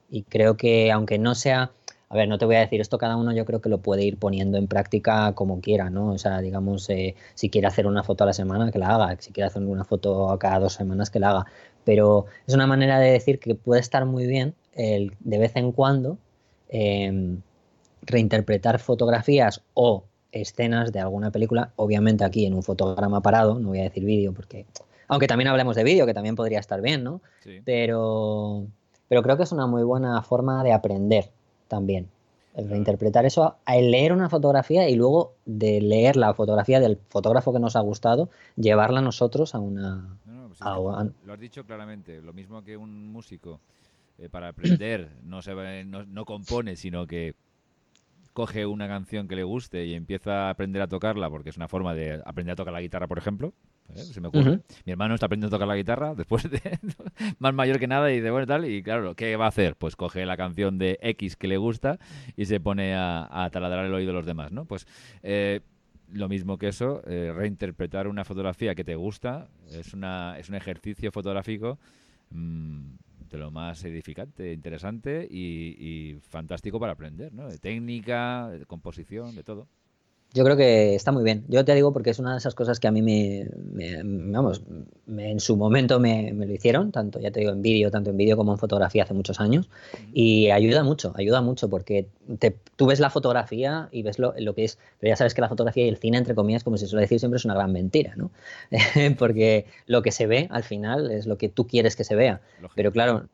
[0.10, 1.71] Y creo que aunque no sea,
[2.10, 4.04] a ver, no te voy a decir esto, cada uno yo creo que lo puede
[4.04, 6.12] ir poniendo en práctica como quiera, ¿no?
[6.12, 9.15] O sea, digamos, eh, si quiere hacer una foto a la semana, que la haga,
[9.19, 11.45] si quiere hacer una foto a cada dos semanas, que la haga.
[11.86, 16.17] Pero es una manera de decir que puede estar muy bien de vez en cuando
[16.69, 17.41] em,
[18.04, 23.80] reinterpretar fotografías o escenas de alguna película, obviamente aquí en un fotograma parado, no voy
[23.80, 24.65] a decir vídeo porque
[25.10, 27.19] aunque también hablemos de vídeo, que también podría estar bien, ¿no?
[27.65, 28.67] Pero,
[29.08, 31.32] pero creo que es una muy buena forma de aprender
[31.67, 32.08] también.
[32.56, 37.52] El reinterpretar eso, el leer una fotografía y luego de leer la fotografía del fotógrafo
[37.52, 40.17] que nos ha gustado, llevarla nosotros a una...
[40.48, 40.62] Pues
[41.26, 43.60] lo has dicho claramente, lo mismo que un músico
[44.17, 45.54] eh, para aprender no, se,
[45.86, 47.34] no, no compone, sino que
[48.34, 51.67] coge una canción que le guste y empieza a aprender a tocarla, porque es una
[51.67, 53.54] forma de aprender a tocar la guitarra, por ejemplo,
[53.95, 53.99] ¿eh?
[53.99, 54.62] se me ocurre.
[54.86, 56.62] Mi hermano está aprendiendo a tocar la guitarra después de
[57.39, 59.75] más mayor que nada y de bueno tal y claro, ¿qué va a hacer?
[59.75, 61.99] Pues coge la canción de X que le gusta
[62.36, 64.65] y se pone a, taladrar el oído de los demás, ¿no?
[64.65, 64.88] Pues
[65.23, 65.62] eh,
[66.12, 70.56] lo mismo que eso, eh, reinterpretar una fotografía que te gusta es una es un
[70.56, 71.80] ejercicio fotográfico
[72.32, 72.82] mm,
[73.30, 77.47] de lo más edificante, interesante y, y fantástico para aprender, ¿no?
[77.47, 79.67] De técnica, de composición, de todo.
[80.32, 81.44] Yo creo que está muy bien.
[81.48, 83.48] Yo te digo porque es una de esas cosas que a mí me,
[84.32, 84.62] vamos,
[85.08, 88.38] en su momento me, lo hicieron, tanto, ya te digo, en vídeo, tanto en vídeo
[88.38, 89.70] como en fotografía hace muchos años.
[90.13, 94.54] Y ayuda mucho, ayuda mucho porque te, tú ves la fotografía y ves lo, lo,
[94.54, 96.86] que es, pero ya sabes que la fotografía y el cine, entre comillas, como se
[96.86, 98.30] suele decir, siempre es una gran mentira, ¿no?
[99.18, 102.39] porque lo que se ve al final es lo que tú quieres que se vea.
[102.76, 103.26] Pero claro,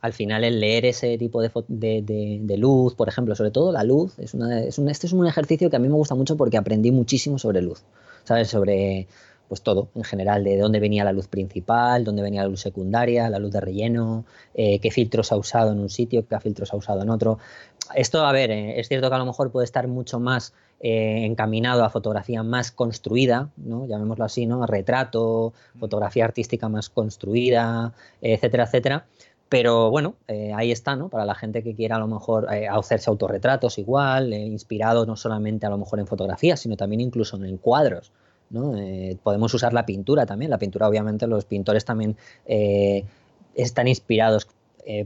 [0.00, 4.18] al final el leer ese tipo de, de, luz, por ejemplo, sobre todo la luz,
[4.18, 6.56] es, una, es un, este es un ejercicio que a mí me gusta mucho porque
[6.56, 7.82] aprendí muchísimo sobre luz,
[8.24, 8.48] ¿sabes?
[8.48, 9.08] Sobre
[9.50, 13.28] pues todo en general, de dónde venía la luz principal, dónde venía la luz secundaria,
[13.28, 16.76] la luz de relleno, eh, qué filtros ha usado en un sitio, qué filtros ha
[16.76, 17.40] usado en otro.
[17.96, 21.24] Esto, a ver, eh, es cierto que a lo mejor puede estar mucho más eh,
[21.24, 23.88] encaminado a fotografía más construida, ¿no?
[23.88, 24.64] llamémoslo así, ¿no?
[24.66, 29.06] retrato, fotografía artística más construida, etcétera, etcétera.
[29.50, 31.08] Pero bueno, eh, ahí está, ¿no?
[31.08, 35.16] Para la gente que quiera a lo mejor eh, hacerse autorretratos igual, eh, inspirado no
[35.16, 38.12] solamente a lo mejor en fotografías, sino también incluso en cuadros.
[38.50, 38.74] ¿no?
[39.22, 40.50] podemos usar la pintura también.
[40.50, 42.16] La pintura, obviamente, los pintores también
[43.54, 44.48] están inspirados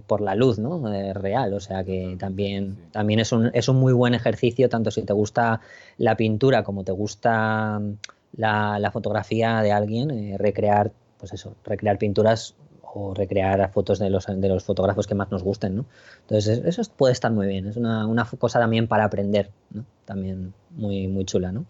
[0.07, 0.83] por la luz ¿no?
[1.13, 1.53] real.
[1.53, 5.13] O sea que también, también es, un, es un muy buen ejercicio, tanto si te
[5.13, 5.61] gusta
[5.99, 7.83] la pintura como te gusta
[8.35, 12.55] la, la fotografía de alguien, recrear, pues eso, recrear pinturas
[12.95, 15.87] o recrear fotos de los, de los fotógrafos que más nos gusten, ¿no?
[16.23, 19.85] Entonces eso puede estar muy bien, es una, una cosa también para aprender, ¿no?
[20.05, 21.67] También muy, muy chula, ¿no?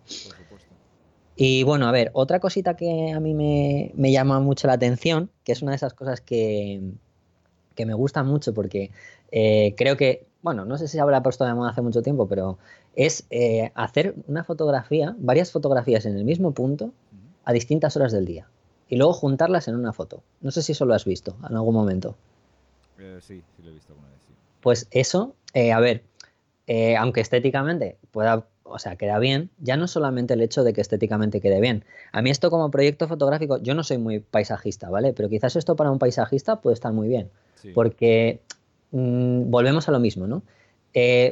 [1.36, 5.30] Y bueno, a ver, otra cosita que a mí me, me, llama mucho la atención,
[5.42, 6.80] que es una de esas cosas que,
[7.74, 8.92] que me gusta mucho porque
[9.32, 12.58] eh, creo que, bueno, no sé si habrá puesto de moda hace mucho tiempo, pero
[12.94, 16.92] es eh, hacer una fotografía, varias fotografías en el mismo punto
[17.44, 18.46] a distintas horas del día
[18.88, 20.22] y luego juntarlas en una foto.
[20.40, 22.16] No sé si eso lo has visto en algún momento.
[22.98, 24.20] Eh, sí, sí lo he visto alguna vez.
[24.60, 26.02] Pues eso, eh, a ver,
[26.66, 30.80] eh, aunque estéticamente pueda, o sea, queda bien, ya no solamente el hecho de que
[30.80, 31.84] estéticamente quede bien.
[32.12, 35.12] A mí esto como proyecto fotográfico, yo no soy muy paisajista, ¿vale?
[35.12, 37.30] Pero quizás esto para un paisajista puede estar muy bien,
[37.74, 38.40] porque
[38.92, 40.42] mm, volvemos a lo mismo, ¿no?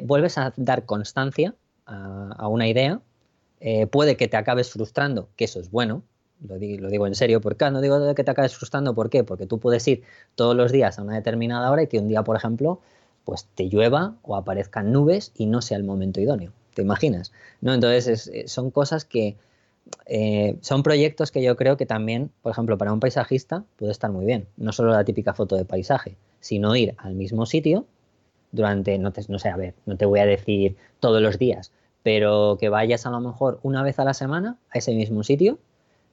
[0.03, 1.55] vuelves a dar constancia
[1.87, 3.01] a, a una idea,
[3.93, 6.03] puede que te acabes frustrando, que eso es bueno,
[6.49, 7.71] lo digo, en serio, ¿por qué?
[7.71, 9.25] No digo que te acabes frustrando, ¿por qué?
[9.25, 10.03] Porque tú puedes ir
[10.35, 12.81] todos los días a una determinada hora y que un día, por ejemplo,
[13.25, 16.53] pues te llueva o aparezcan nubes y no sea el momento idóneo.
[16.75, 17.33] ¿Te imaginas?
[17.61, 17.75] ¿No?
[17.75, 19.37] Entonces eh, son cosas que
[20.07, 24.11] eh, son proyectos que yo creo que también, por ejemplo, para un paisajista puede estar
[24.11, 24.47] muy bien.
[24.57, 27.87] No solo la típica foto de paisaje, sino ir al mismo sitio
[28.51, 32.57] durante, no, no sé, a ver, no te voy a decir todos los días, pero
[32.59, 35.59] que vayas a lo mejor una vez a la semana a ese mismo sitio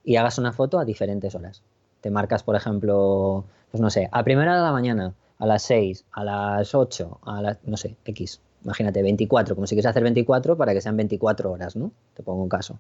[0.03, 1.61] y hagas una foto a diferentes horas.
[2.01, 6.05] Te marcas, por ejemplo, pues no sé, a primera de la mañana, a las 6,
[6.11, 8.41] a las 8, a las, no sé, X.
[8.63, 11.91] Imagínate, 24, como si quieres hacer 24 para que sean 24 horas, ¿no?
[12.13, 12.77] Te pongo un caso.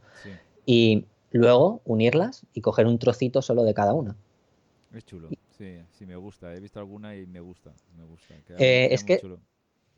[0.65, 4.15] Y luego unirlas y coger un trocito solo de cada una.
[4.93, 6.53] Es chulo, sí, sí, me gusta.
[6.53, 8.33] He visto alguna y me gusta, me gusta.
[8.57, 9.21] Eh, es que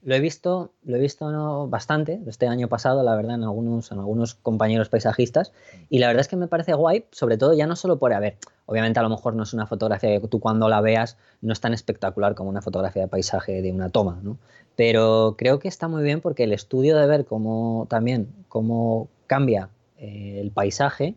[0.04, 4.00] lo he visto, lo he visto bastante este año pasado, la verdad, en algunos, en
[4.00, 5.54] algunos compañeros paisajistas.
[5.90, 8.20] Y la verdad es que me parece guay, sobre todo ya no solo por, a
[8.20, 11.54] ver, obviamente a lo mejor no es una fotografía que tú cuando la veas no
[11.54, 14.38] es tan espectacular como una fotografía de paisaje de una toma, ¿no?
[14.76, 19.70] Pero creo que está muy bien porque el estudio de ver cómo también cómo cambia
[19.98, 21.16] eh, el paisaje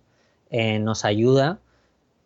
[0.51, 1.59] eh, nos ayuda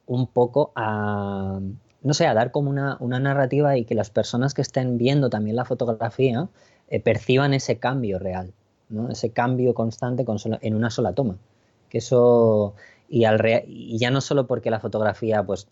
[0.07, 1.61] un poco a,
[2.03, 5.57] no sé, a dar como una, narrativa y que las personas que estén viendo también
[5.57, 6.49] la fotografía
[6.89, 8.53] eh, perciban ese cambio real,
[8.89, 9.11] ¿no?
[9.11, 10.25] ese cambio constante
[10.63, 11.37] en una sola toma.
[11.89, 12.75] Que eso,
[13.09, 15.67] y, al y ya no solo porque la fotografía pues,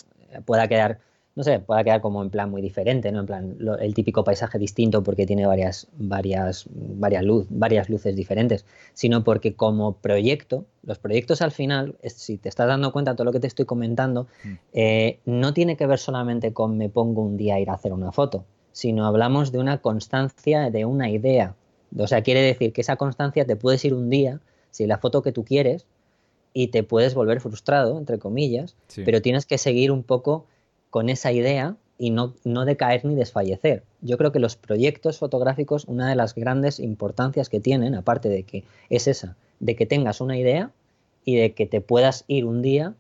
[0.45, 0.99] pueda quedar
[1.37, 3.21] no sé, pueda quedar como en plan muy diferente, ¿no?
[3.21, 8.65] En plan, el típico paisaje distinto porque tiene varias, varias, varias, luz, varias luces diferentes,
[8.95, 13.27] sino porque como proyecto, los proyectos al final, si te estás dando cuenta de todo
[13.27, 14.53] lo que te estoy comentando, mm.
[14.73, 17.93] eh, no tiene que ver solamente con me pongo un día a ir a hacer
[17.93, 21.55] una foto, sino hablamos de una constancia, de una idea.
[21.99, 25.21] O sea, quiere decir que esa constancia te puedes ir un día, si la foto
[25.21, 25.85] que tú quieres,
[26.55, 30.47] y te puedes volver frustrado, entre comillas, pero tienes que seguir un poco
[30.91, 33.85] con esa idea y no, no decaer ni desfallecer.
[34.01, 38.43] Yo creo que los proyectos fotográficos, una de las grandes importancias que tienen, aparte de
[38.43, 40.71] que es esa, de que tengas una idea
[41.25, 42.95] y de que te puedas ir un día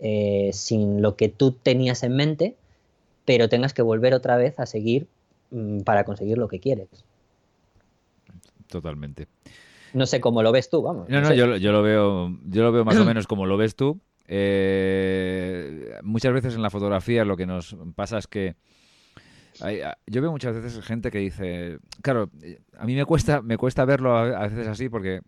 [0.00, 2.56] eh, sin lo que tú tenías en mente,
[3.24, 5.06] pero tengas que volver otra vez a seguir
[5.50, 6.88] mm, para conseguir lo que quieres.
[8.66, 9.28] Totalmente.
[9.92, 11.08] No sé cómo lo ves tú, vamos.
[11.08, 13.74] No, no, yo, yo, lo veo, yo lo veo más o menos como lo ves
[13.76, 14.00] tú.
[14.32, 18.54] Eh, muchas veces en la fotografía lo que nos pasa es que
[20.06, 22.30] yo veo muchas veces gente que dice, claro,
[22.78, 25.20] a mí me cuesta, me cuesta verlo a, veces así porque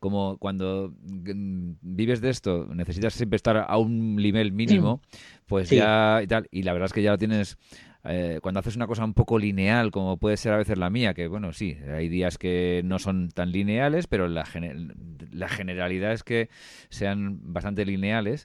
[0.00, 5.02] como cuando vives de esto necesitas siempre estar a un nivel mínimo,
[5.46, 7.58] pues ya y tal, y la verdad es que ya lo tienes
[8.04, 11.14] eh, cuando haces una cosa un poco lineal, como puede ser a veces la mía,
[11.14, 14.46] que bueno, sí, hay días que no son tan lineales, pero la,
[15.32, 16.48] la generalidad es que
[16.88, 18.44] sean bastante lineales.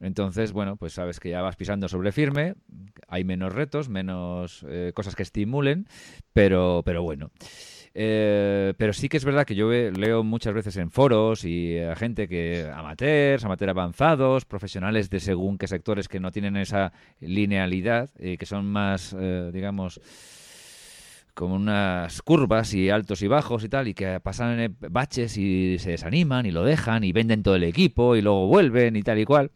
[0.00, 2.54] Entonces, bueno, pues sabes que ya vas pisando sobre firme,
[3.08, 5.86] hay menos retos, menos eh, cosas que estimulen,
[6.32, 7.30] pero, pero bueno.
[7.96, 11.94] Eh, pero sí que es verdad que yo leo muchas veces en foros y a
[11.94, 18.10] gente que amateurs, amateurs avanzados, profesionales de según qué sectores que no tienen esa linealidad,
[18.18, 20.00] y que son más, eh, digamos,
[21.34, 25.90] como unas curvas y altos y bajos y tal, y que pasan baches y se
[25.90, 29.24] desaniman y lo dejan y venden todo el equipo y luego vuelven y tal y
[29.24, 29.52] cual.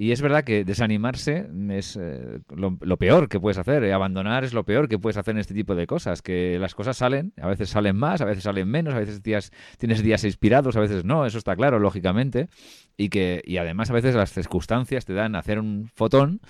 [0.00, 3.82] Y es verdad que desanimarse es eh, lo, peor que puedes hacer.
[3.82, 6.22] Eh, abandonar es lo peor que puedes hacer en este tipo de cosas.
[6.22, 9.50] Que las cosas salen, a veces salen más, a veces salen menos, a veces días,
[9.76, 11.26] tienes días inspirados, a veces no.
[11.26, 12.48] Eso está claro, lógicamente.
[12.96, 16.42] Y que y además a veces las circunstancias te dan a hacer un fotón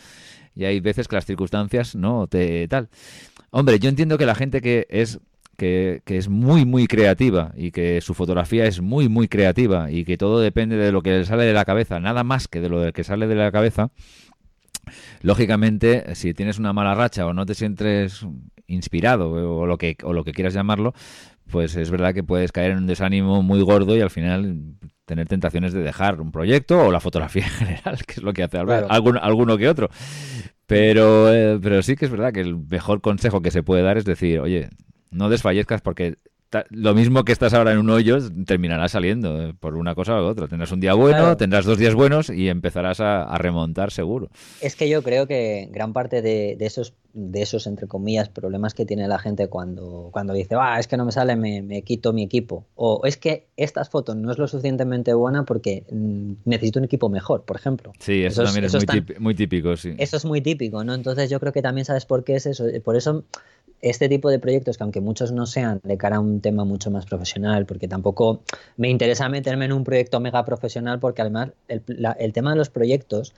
[0.54, 2.90] y hay veces que las circunstancias no te tal.
[3.48, 5.20] Hombre, yo entiendo que la gente que es
[5.58, 10.16] que, es muy, muy creativa y que su fotografía es muy, muy creativa y que
[10.16, 12.92] todo depende de lo que le sale de la cabeza, nada más que de lo
[12.92, 13.90] que sale de la cabeza,
[15.20, 18.24] lógicamente, si tienes una mala racha o no te sientes
[18.68, 20.94] inspirado o lo que, o lo que quieras llamarlo,
[21.50, 25.26] pues es verdad que puedes caer en un desánimo muy gordo y al final tener
[25.26, 28.58] tentaciones de dejar un proyecto o la fotografía en general, que es lo que hace
[28.58, 29.90] alguno, alguno que otro.
[30.66, 33.98] Pero, eh, pero sí que es verdad que el mejor consejo que se puede dar
[33.98, 34.68] es decir, oye,
[35.10, 36.18] no desfallezcas porque
[36.70, 40.24] lo mismo que estás ahora en un hoyo terminará saliendo eh, por una cosa u
[40.24, 40.48] otra.
[40.48, 44.30] Tendrás un día bueno, tendrás dos días buenos y empezararás a, remontar seguro.
[44.60, 48.86] Es que yo creo que gran parte de, esos, de esos, entre comillas, problemas que
[48.86, 52.22] tiene la gente cuando, cuando dice, ah, es que no me sale, me, quito mi
[52.22, 52.64] equipo.
[52.74, 57.08] O es que estas fotos no es lo suficientemente buena porque mm, necesito un equipo
[57.08, 57.92] mejor, por ejemplo.
[58.00, 59.94] Sí, eso, también es, muy, típico, sí.
[59.98, 60.94] Eso es muy típico, ¿no?
[60.94, 62.64] Entonces yo creo que también sabes por qué es eso.
[62.82, 63.24] Por eso
[63.80, 66.90] este tipo de proyectos, que aunque muchos no sean de cara a un tema mucho
[66.90, 68.40] más profesional, porque tampoco
[68.76, 73.34] me interesa meterme en un proyecto mega profesional, porque además el, tema de los proyectos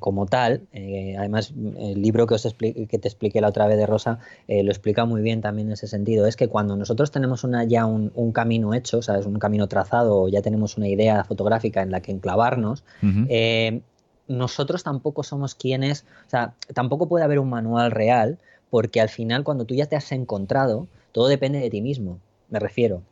[0.00, 3.86] como tal, eh, además el libro que, os que te expliqué la otra vez de
[3.86, 7.44] Rosa eh, lo explica muy bien también en ese sentido, es que cuando nosotros tenemos
[7.44, 9.26] una, ya un, camino hecho, ¿sabes?
[9.26, 12.82] un camino trazado, ya tenemos una idea fotográfica en la que enclavarnos,
[13.28, 13.82] eh,
[14.26, 18.38] nosotros tampoco somos quienes, o sea, tampoco puede haber un manual real,
[18.72, 22.58] porque al final cuando tú ya te has encontrado, todo depende de ti mismo, me
[22.58, 23.02] refiero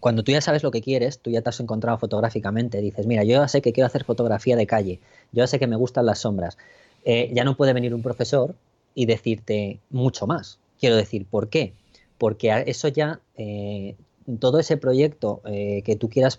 [0.00, 3.22] cuando tú ya sabes lo que quieres, tú ya te has encontrado fotográficamente, dices, mira,
[3.22, 4.98] yo ya sé que quiero hacer fotografía de calle,
[5.32, 6.56] yo ya sé que me gustan las sombras,
[7.04, 8.54] eh, ya no puede venir un profesor
[8.94, 10.58] y decirte mucho más.
[10.80, 11.74] Quiero decir, ¿por qué?
[12.16, 13.94] Porque eso ya, eh,
[14.38, 16.38] todo ese proyecto eh, que tú quieras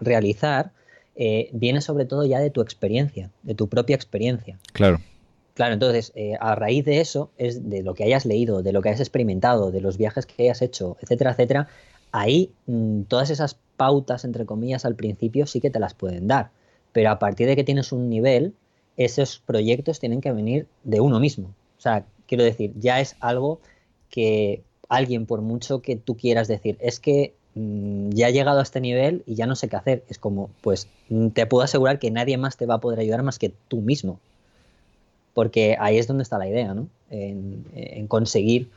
[0.00, 0.70] realizar,
[1.52, 4.58] viene sobre todo ya de tu experiencia, de tu propia experiencia.
[4.72, 5.00] Claro.
[5.54, 8.88] Claro, entonces, a raíz de eso, es de lo que hayas leído, de lo que
[8.88, 11.68] hayas experimentado, de los viajes que hayas hecho, etcétera, etcétera,
[12.12, 16.50] ahí mm, todas esas pautas, entre comillas, al principio sí que te las pueden dar.
[16.92, 18.54] Pero a partir de que tienes un nivel,
[18.96, 21.48] esos proyectos tienen que venir de uno mismo.
[21.78, 23.60] O sea, quiero decir, ya es algo
[24.10, 28.62] que alguien, por mucho que tú quieras decir, es que mm, ya he llegado a
[28.62, 30.04] este nivel y ya no sé qué hacer.
[30.08, 33.22] Es como, pues mm, te puedo asegurar que nadie más te va a poder ayudar
[33.22, 34.20] más que tú mismo.
[35.34, 36.88] Porque ahí es donde está la idea, ¿no?
[37.10, 38.70] en conseguir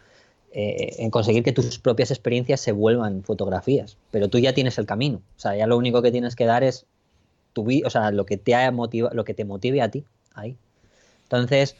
[0.57, 3.97] eh, en conseguir que tus propias experiencias se vuelvan fotografías.
[4.09, 5.17] Pero tú ya tienes el camino.
[5.17, 6.85] O sea, ya lo único que tienes que dar es
[7.51, 10.55] tu o sea, lo que te motiva, lo que te motive a ti ahí.
[11.23, 11.75] Entonces,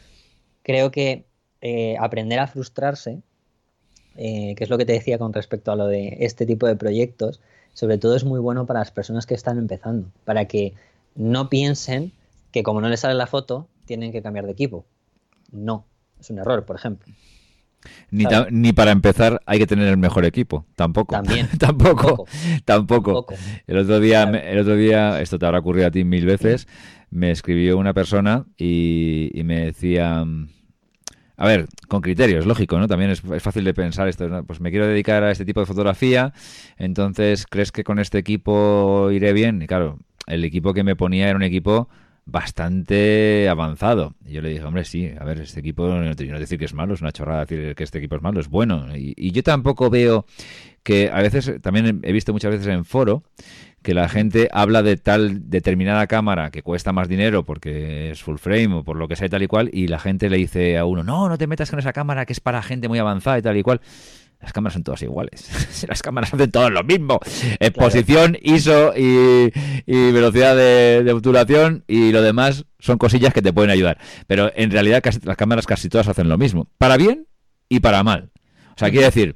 [0.61, 1.23] creo que
[1.61, 3.21] eh, aprender a frustrarse,
[4.17, 6.75] eh, que es lo que te decía con respecto a lo de este tipo de
[6.75, 7.39] proyectos,
[7.73, 10.73] sobre todo es muy bueno para las personas que están empezando, para que
[11.15, 12.11] no piensen
[12.51, 14.85] que como no les sale la foto, tienen que cambiar de equipo.
[15.51, 15.85] No,
[16.19, 17.13] es un error, por ejemplo.
[18.09, 21.13] Ni, para empezar hay que tener el mejor equipo, tampoco.
[21.13, 21.47] También.
[21.59, 22.25] tampoco,
[22.63, 23.25] tampoco.
[23.67, 26.67] El otro día, el otro día, esto te habrá ocurrido a ti mil veces,
[27.09, 30.25] me escribió una persona y, me decía,
[31.37, 32.87] a ver, con criterios, lógico, ¿no?
[32.87, 36.33] También es, fácil de pensar esto, pues me quiero dedicar a este tipo de fotografía,
[36.77, 39.61] entonces, ¿crees que con este equipo iré bien?
[39.61, 41.89] Y claro, el equipo que me ponía era un equipo
[42.25, 44.15] bastante avanzado.
[44.25, 46.95] Y yo le dije, hombre, sí, a ver, este equipo, no, decir que es malo,
[46.95, 48.87] es una chorrada decir que este equipo es malo, es bueno.
[48.95, 50.25] Y, yo tampoco veo
[50.83, 53.23] que a veces, también he visto muchas veces en foro,
[53.83, 58.37] que la gente habla de tal determinada cámara que cuesta más dinero porque es full
[58.37, 60.79] frame o por lo que sea y tal y cual, y la gente le dice
[60.79, 63.37] a uno, no, no te metas con esa cámara que es para gente muy avanzada
[63.37, 63.81] y tal y cual.
[64.41, 65.85] Las cámaras son todas iguales.
[65.87, 67.19] Las cámaras hacen todo lo mismo.
[67.59, 69.51] Exposición, ISO y,
[69.85, 73.97] velocidad de, obturación y lo demás son cosillas que te pueden ayudar.
[74.27, 76.67] Pero en realidad las cámaras casi todas hacen lo mismo.
[76.77, 77.27] Para bien
[77.69, 78.31] y para mal.
[78.75, 79.35] O sea, quiere decir,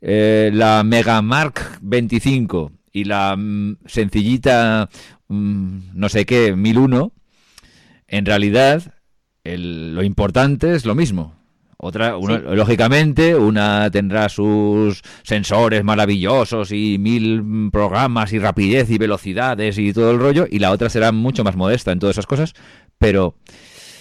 [0.00, 4.88] eh, la Mega Mark 25 y la mm, sencillita
[5.28, 7.12] mm, no sé qué 1001,
[8.06, 8.94] en realidad
[9.44, 11.37] lo importante es lo mismo.
[11.80, 19.92] Otra, lógicamente, una tendrá sus sensores maravillosos y mil programas y rapidez y velocidades y
[19.92, 22.54] todo el rollo, y la otra será mucho más modesta en todas esas cosas,
[22.98, 23.36] pero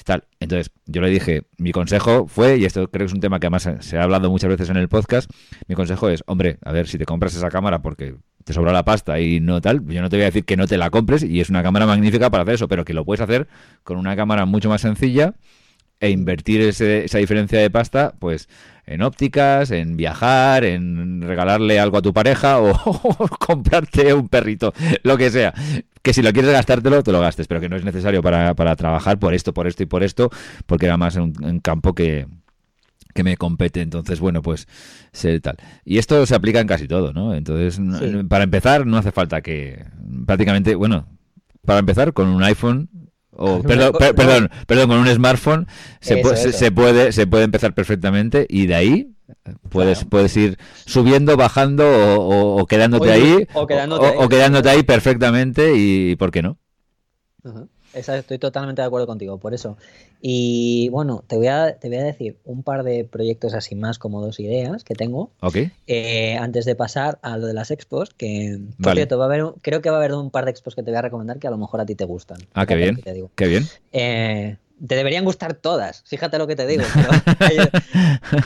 [0.05, 0.23] tal.
[0.39, 3.45] Entonces, yo le dije, mi consejo fue, y esto creo que es un tema que
[3.45, 5.29] además se ha hablado muchas veces en el podcast,
[5.67, 8.85] mi consejo es, hombre, a ver, si te compras esa cámara porque te sobra la
[8.85, 11.21] pasta y no tal, yo no te voy a decir que no te la compres
[11.21, 13.47] y es una cámara magnífica para hacer eso, pero que lo puedes hacer
[13.83, 15.35] con una cámara mucho más sencilla
[15.99, 18.47] e invertir esa diferencia de pasta, pues
[18.85, 22.73] en ópticas, en viajar, en regalarle algo a tu pareja o,
[23.39, 25.53] comprarte un perrito, lo que sea.
[26.01, 28.75] Que si lo quieres gastártelo, te lo gastes, pero que no es necesario para, para
[28.75, 30.29] trabajar por esto, por esto y por esto,
[30.65, 32.27] porque era más en un campo que,
[33.13, 33.81] que me compete.
[33.81, 34.67] Entonces, bueno, pues
[35.11, 35.57] sé tal.
[35.83, 37.33] Y esto se aplica en casi todo, ¿no?
[37.33, 37.81] Entonces,
[38.29, 39.83] para empezar, no hace falta que
[40.25, 41.07] prácticamente, bueno,
[41.65, 42.89] para empezar, con un iPhone
[43.37, 45.67] o, perdón, perdón, perdón, con un smartphone
[45.99, 46.21] se,
[46.51, 49.17] se, puede, se puede empezar perfectamente y de ahí
[49.69, 53.47] puedes, puedes ir subiendo, bajando o, quedándote ahí.
[53.53, 54.83] O quedándote, ahí.
[54.83, 56.57] perfectamente y ¿por qué no?
[57.97, 59.77] Estoy totalmente de acuerdo contigo, por eso.
[60.21, 63.99] Y bueno, te voy a, te voy a decir un par de proyectos así más
[63.99, 65.31] como dos ideas que tengo.
[65.41, 65.57] Ok.
[65.87, 69.89] Eh, antes de pasar a lo de las expos, que va a haber, creo que
[69.89, 71.57] va a haber un par de expos que te voy a recomendar que a lo
[71.57, 72.39] mejor a ti te gustan.
[72.53, 73.01] Ah, qué bien.
[73.35, 73.63] Qué bien.
[73.91, 76.83] Eh, te deberían gustar todas, fíjate lo que te digo.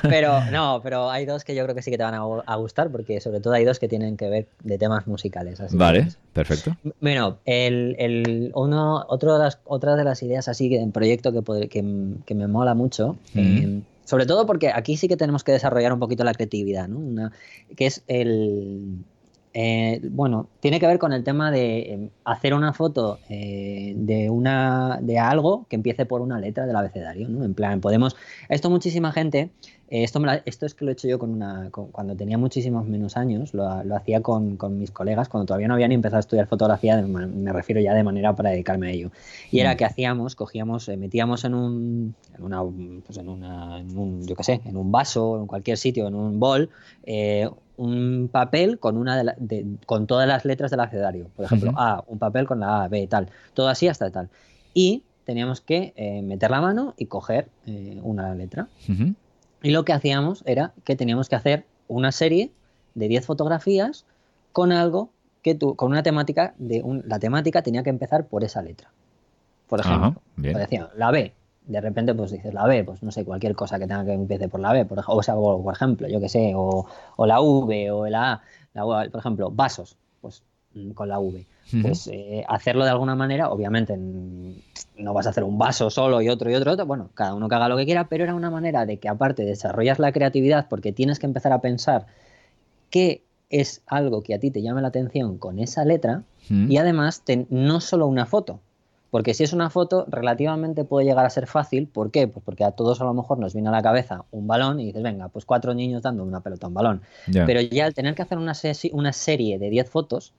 [0.04, 2.90] Pero, no, pero hay dos que yo creo que sí que te van a, gustar,
[2.90, 5.60] porque sobre todo hay dos que tienen que ver de temas musicales.
[5.72, 6.76] vale, perfecto.
[7.02, 11.68] Bueno, el, el, uno, otro de las, otra de las ideas así en proyecto que,
[11.70, 16.00] que, me mola mucho, eh, sobre todo porque aquí sí que tenemos que desarrollar un
[16.00, 16.98] poquito la creatividad, ¿no?
[16.98, 17.32] Una,
[17.76, 19.04] que es el,
[19.54, 24.30] Eh, bueno, tiene que ver con el tema de em, hacer una foto eh, de
[24.30, 27.44] una de algo que empiece por una letra del abecedario, ¿no?
[27.44, 28.16] En plan, podemos.
[28.48, 29.50] Esto muchísima gente.
[29.94, 32.16] eh, esto, me la- esto es que lo he hecho yo con una, con- cuando
[32.16, 35.90] tenía muchísimos menos años, lo, lo hacía con, con mis colegas, cuando todavía no había
[35.90, 39.12] ni empezado a estudiar fotografía, de me refiero ya de manera para dedicarme a ello.
[39.52, 39.78] Y era Mm.
[39.78, 42.62] que hacíamos, cogíamos, eh, metíamos en un, en una,
[43.06, 46.16] pues en una, en un, yo qué sé, en un vaso, en cualquier sitio, en
[46.16, 46.70] un bol,
[47.04, 47.50] eh,
[47.82, 51.28] un papel con una de la- de- con todas las letras del abecedario.
[51.36, 51.72] Por ejemplo.
[51.78, 53.30] A, un papel con la A, B, tal.
[53.54, 54.30] Todo así hasta tal.
[54.74, 58.68] Y teníamos que eh, meter la mano y coger eh, una letra.
[59.64, 62.52] Y lo que hacíamos era que teníamos que hacer una serie
[62.96, 64.06] de 10 fotografías
[64.52, 65.10] con algo
[65.42, 68.92] que tú, con una temática de un- la temática tenía que empezar por esa letra.
[69.68, 70.22] Por ejemplo,
[70.60, 71.34] decía, la B.
[71.66, 74.50] De repente, pues dices la B, pues no sé, cualquier cosa que tenga que empiece
[74.50, 76.86] por la B, por, o, sea, por ejemplo, yo que sé, o,
[77.16, 78.42] o la V, o la A,
[78.74, 80.44] la por ejemplo, vasos, pues
[80.74, 81.46] mm, con la V.
[81.82, 86.30] Pues eh, hacerlo de alguna manera, obviamente no vas a hacer un vaso solo y
[86.30, 88.50] otro y otro, otro, bueno, cada uno que haga lo que quiera, pero era una
[88.50, 92.08] manera de que aparte desarrollas la creatividad porque tienes que empezar a pensar
[92.90, 96.24] qué es algo que a ti te llame la atención con esa letra
[96.70, 98.60] y además te- no solo una foto.
[99.12, 101.86] Porque si es una foto, relativamente puede llegar a ser fácil.
[101.86, 102.30] ¿Por qué?
[102.30, 104.86] Pues porque a todos a lo mejor nos viene a la cabeza un balón y
[104.86, 107.02] dices, venga, pues cuatro niños dando una pelota a un balón.
[107.32, 110.34] Pero ya al tener que hacer una, serie de 10 fotos,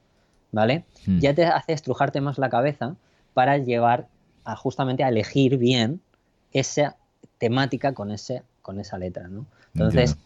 [0.52, 0.84] ¿vale?
[1.06, 1.18] Mm.
[1.18, 2.96] Ya te hace estrujarte más la cabeza
[3.34, 4.08] para llevar
[4.44, 6.00] a justamente a elegir bien
[6.52, 6.96] esa
[7.36, 9.44] temática con, ese, con esa letra, ¿no?
[9.74, 10.16] Entonces,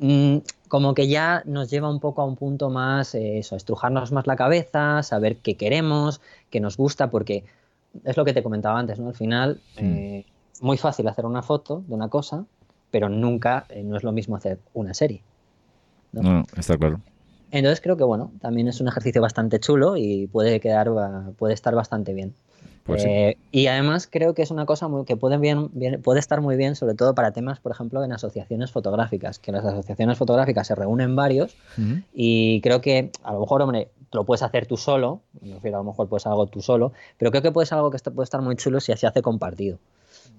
[0.00, 0.38] mm,
[0.68, 4.26] como que ya nos lleva un poco a un punto más, eh, eso, estrujarnos más
[4.26, 6.20] la cabeza, saber qué queremos,
[6.50, 7.44] qué nos gusta, porque
[8.04, 9.08] es lo que te comentaba antes, ¿no?
[9.08, 9.84] Al final, Mm.
[9.84, 10.26] eh,
[10.60, 12.44] muy fácil hacer una foto de una cosa,
[12.90, 15.22] pero nunca, eh, no es lo mismo hacer una serie.
[16.12, 16.22] ¿no?
[16.22, 17.00] No, no, está claro.
[17.50, 20.90] Entonces creo que bueno, también es un ejercicio bastante chulo y puede quedar,
[21.36, 22.34] puede estar bastante bien.
[22.86, 23.08] Pues sí.
[23.10, 26.40] Eh, Y además creo que es una cosa muy, que puede, bien, bien- puede estar
[26.40, 30.66] muy bien, sobre todo para temas, por ejemplo, en asociaciones fotográficas, que las asociaciones fotográficas
[30.68, 31.56] se reúnen varios
[32.14, 35.80] y creo que a lo mejor, hombre, lo puedes hacer tú solo, me refiero a
[35.80, 38.40] lo mejor puedes algo tú solo, pero creo que puede ser algo que puede estar
[38.40, 39.78] muy chulo si se hace compartido.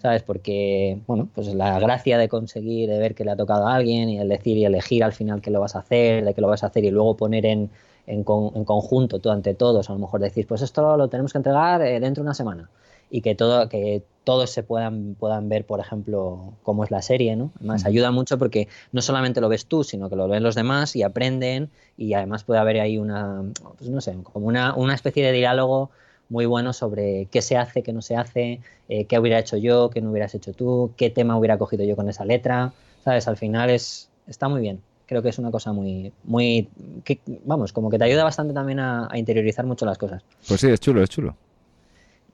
[0.01, 0.21] ¿Sabes?
[0.21, 4.09] Porque, bueno, pues la gracia de conseguir, de ver que le ha tocado a alguien
[4.09, 6.47] y el decir y elegir al final qué lo vas a hacer, de qué lo
[6.47, 7.71] vas a hacer y luego poner en,
[8.07, 11.31] en, con- en conjunto todo ante todos, a lo mejor decir, pues esto lo, tenemos
[11.33, 12.69] que entregar eh, dentro de una semana
[13.09, 17.37] y que todo que todos se puedan puedan ver por ejemplo cómo es la serie
[17.37, 20.55] no además ayuda mucho porque no solamente lo ves tú sino que lo ven los
[20.55, 23.43] demás y aprenden y además puede haber ahí una
[23.77, 25.89] pues no sé como una, una especie de diálogo
[26.29, 29.89] muy bueno sobre qué se hace qué no se hace eh, qué hubiera hecho yo
[29.89, 33.37] qué no hubieras hecho tú qué tema hubiera cogido yo con esa letra sabes al
[33.37, 36.69] final es está muy bien creo que es una cosa muy muy
[37.03, 40.61] que, vamos como que te ayuda bastante también a- a interiorizar mucho las cosas Pues
[40.61, 41.35] sí, es chulo, es chulo.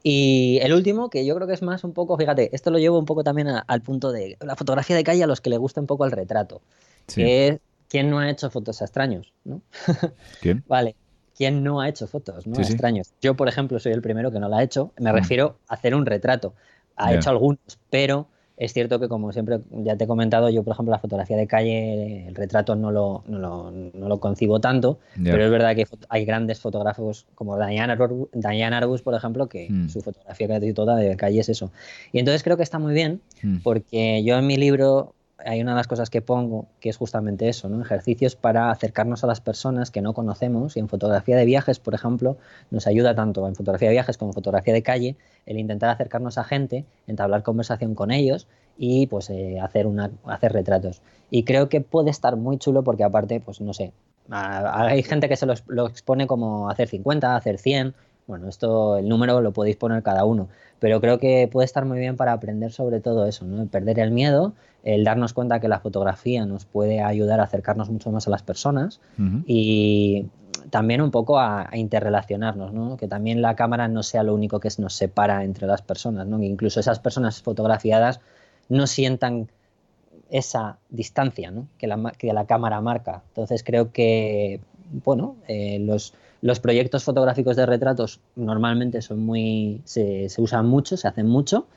[0.06, 3.00] y el último, que yo creo que es más un poco, fíjate, esto lo llevo
[3.00, 5.58] un poco también a- al punto de la fotografía de calle a los que le
[5.58, 6.62] gusta un poco el retrato,
[7.08, 7.22] Sí.
[7.22, 9.62] que es quién no ha hecho fotos a extraños, ¿no?
[10.42, 10.64] ¿Quién?
[10.68, 10.96] Vale,
[11.38, 12.56] ¿quién no ha hecho fotos ¿no?
[12.56, 12.74] Sí, a sí.
[12.74, 13.14] extraños?
[13.22, 15.16] Yo, por ejemplo, soy el primero que no la ha hecho, me Mm.
[15.16, 16.54] refiero a hacer un retrato.
[16.96, 17.60] Ha hecho algunos,
[17.90, 18.28] pero
[18.64, 21.48] es cierto que como siempre ya te he comentado, yo, por ejemplo, la fotografía de
[21.48, 25.00] calle, el retrato no lo, no lo, no lo concibo tanto,
[25.32, 29.68] pero es verdad que hay grandes fotógrafos como Diane Arbus, Diane Arbus, por ejemplo, que
[29.70, 29.90] Mm.
[29.90, 31.72] su fotografía casi toda de calle es eso.
[32.12, 33.58] Y entonces creo que está muy bien Mm.
[33.64, 35.14] porque yo en mi libro
[35.46, 37.82] hay una de las cosas que pongo que es justamente eso, ¿no?
[37.82, 41.94] Ejercicios para acercarnos a las personas que no conocemos y en fotografía de viajes, por
[41.94, 42.38] ejemplo,
[42.72, 45.16] nos ayuda tanto en fotografía de viajes como en fotografía de calle
[45.46, 50.54] el intentar acercarnos a gente, entablar conversación con ellos y pues eh, hacer una hacer
[50.54, 51.02] retratos.
[51.30, 53.94] Y creo que puede estar muy chulo porque aparte, pues no sé,
[54.30, 57.94] hay gente que se lo, lo expone como hacer 50, hacer 100,
[58.28, 60.48] bueno, esto, el número lo podéis poner cada uno,
[60.80, 63.62] pero creo que puede estar muy bien para aprender sobre todo eso, ¿no?
[63.62, 64.54] El perder el miedo,
[64.84, 68.44] el darnos cuenta que la fotografía nos puede ayudar a acercarnos mucho más a las
[68.44, 69.00] personas
[69.46, 70.28] y
[70.70, 72.98] también un poco a, a interrelacionarnos, ¿no?
[72.98, 76.40] Que también la cámara no sea lo único que nos separa entre las personas, ¿no?
[76.40, 78.22] Que incluso esas personas fotografiadas
[78.70, 79.50] no sientan
[80.34, 83.22] esa distancia que, la, que la cámara marca.
[83.30, 84.60] Entonces creo que,
[85.06, 90.98] bueno, eh, los, los proyectos fotográficos de retratos normalmente son muy, se, se usan mucho,
[90.98, 91.68] se hacen mucho,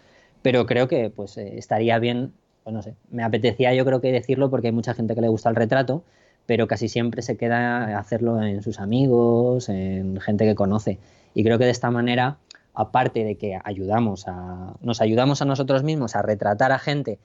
[0.41, 2.33] pero creo que pues eh, estaría bien,
[2.65, 5.29] pues no sé, me apetecía yo creo que decirlo porque hay mucha gente que le
[5.29, 6.03] gusta el retrato,
[6.47, 10.99] pero casi siempre se queda hacerlo en sus amigos, en gente que conoce.
[11.35, 12.39] Y creo que de esta manera,
[12.73, 17.19] aparte de que ayudamos a, nos ayudamos a nosotros mismos a retratar a gente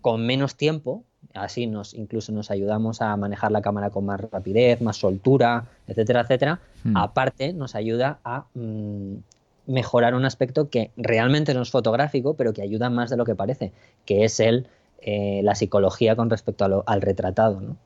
[0.00, 1.02] con menos tiempo,
[1.34, 6.20] así nos incluso nos ayudamos a manejar la cámara con más rapidez, más soltura, etcétera,
[6.22, 6.60] etcétera.
[6.84, 6.96] Hmm.
[6.96, 9.14] Aparte, nos ayuda a mm,
[9.66, 13.34] mejorar un aspecto que realmente no es fotográfico, pero que ayuda más de lo que
[13.34, 13.72] parece,
[14.06, 14.66] que es el,
[15.02, 17.60] eh, la psicología con respecto a lo- al retratado.
[17.60, 17.76] ¿no?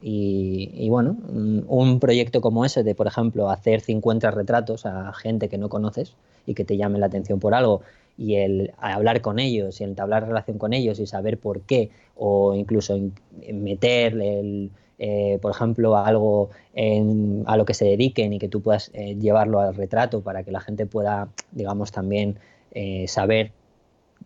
[0.00, 5.12] Y, y bueno, mm, un proyecto como ese de, por ejemplo, hacer 50 retratos a
[5.14, 6.14] gente que no conoces
[6.46, 7.82] y que te llame la atención por algo
[8.18, 12.54] y el hablar con ellos y entablar relación con ellos y saber por qué o
[12.54, 13.14] incluso in-
[13.52, 18.60] meter el, eh, por ejemplo algo en- a lo que se dediquen y que tú
[18.60, 22.38] puedas eh, llevarlo al retrato para que la gente pueda digamos también
[22.72, 23.52] eh, saber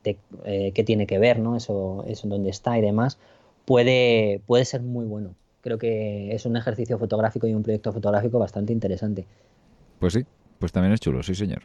[0.05, 3.19] de, eh, qué tiene que ver no eso eso dónde está y demás
[3.65, 5.35] puede puede ser muy bueno.
[5.63, 9.25] Creo que es un ejercicio fotográfico y un proyecto fotográfico bastante interesante.
[9.99, 10.25] Pues sí,
[10.61, 11.63] pues también es chulo, sí, señor.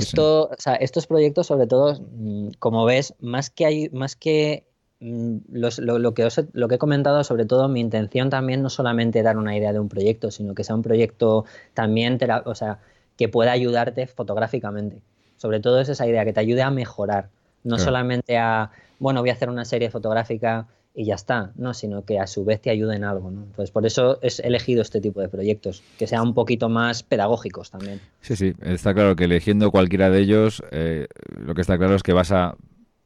[0.00, 4.16] Sí, esto, o sea, estos proyectos, sobre todo, mm, como ves, más que hay, más
[4.16, 4.66] que
[5.00, 8.30] mm, los- lo, lo que os he, lo que he comentado, sobre todo, mi intención
[8.30, 12.18] también no solamente dar una idea de un proyecto, sino que sea un proyecto también,
[12.46, 12.78] o sea,
[13.16, 15.00] que pueda ayudarte fotográficamente.
[15.36, 17.28] Sobre todo es esa idea, que te ayude a mejorar,
[17.64, 17.84] no Claro.
[17.84, 22.20] solamente a, bueno, voy a hacer una serie fotográfica y ya está, no, sino que
[22.20, 23.42] a su vez te ayude en algo, ¿no?
[23.42, 27.70] Entonces, por eso he elegido este tipo de proyectos, que sean un poquito más pedagógicos
[27.70, 28.00] también.
[28.20, 32.04] Sí, sí, está claro que eligiendo cualquiera de ellos, eh, lo que está claro es
[32.04, 32.56] que vas a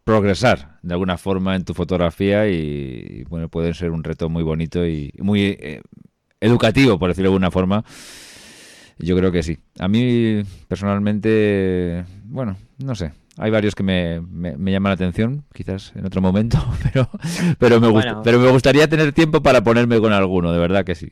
[0.04, 4.86] progresar de alguna forma en tu fotografía y, bueno, puede ser un reto muy bonito
[4.86, 5.80] y muy eh,
[6.40, 7.84] educativo, por decirlo de alguna forma.
[8.98, 9.58] Yo creo que sí.
[9.78, 13.12] A mí, personalmente, bueno, no sé.
[13.40, 16.58] Hay varios que me, me- me llaman la atención, quizás en otro momento,
[16.92, 17.08] pero,
[17.58, 18.20] pero, me Bueno.
[18.24, 21.08] pero me gustaría tener tiempo para ponerme con alguno, de verdad que sí.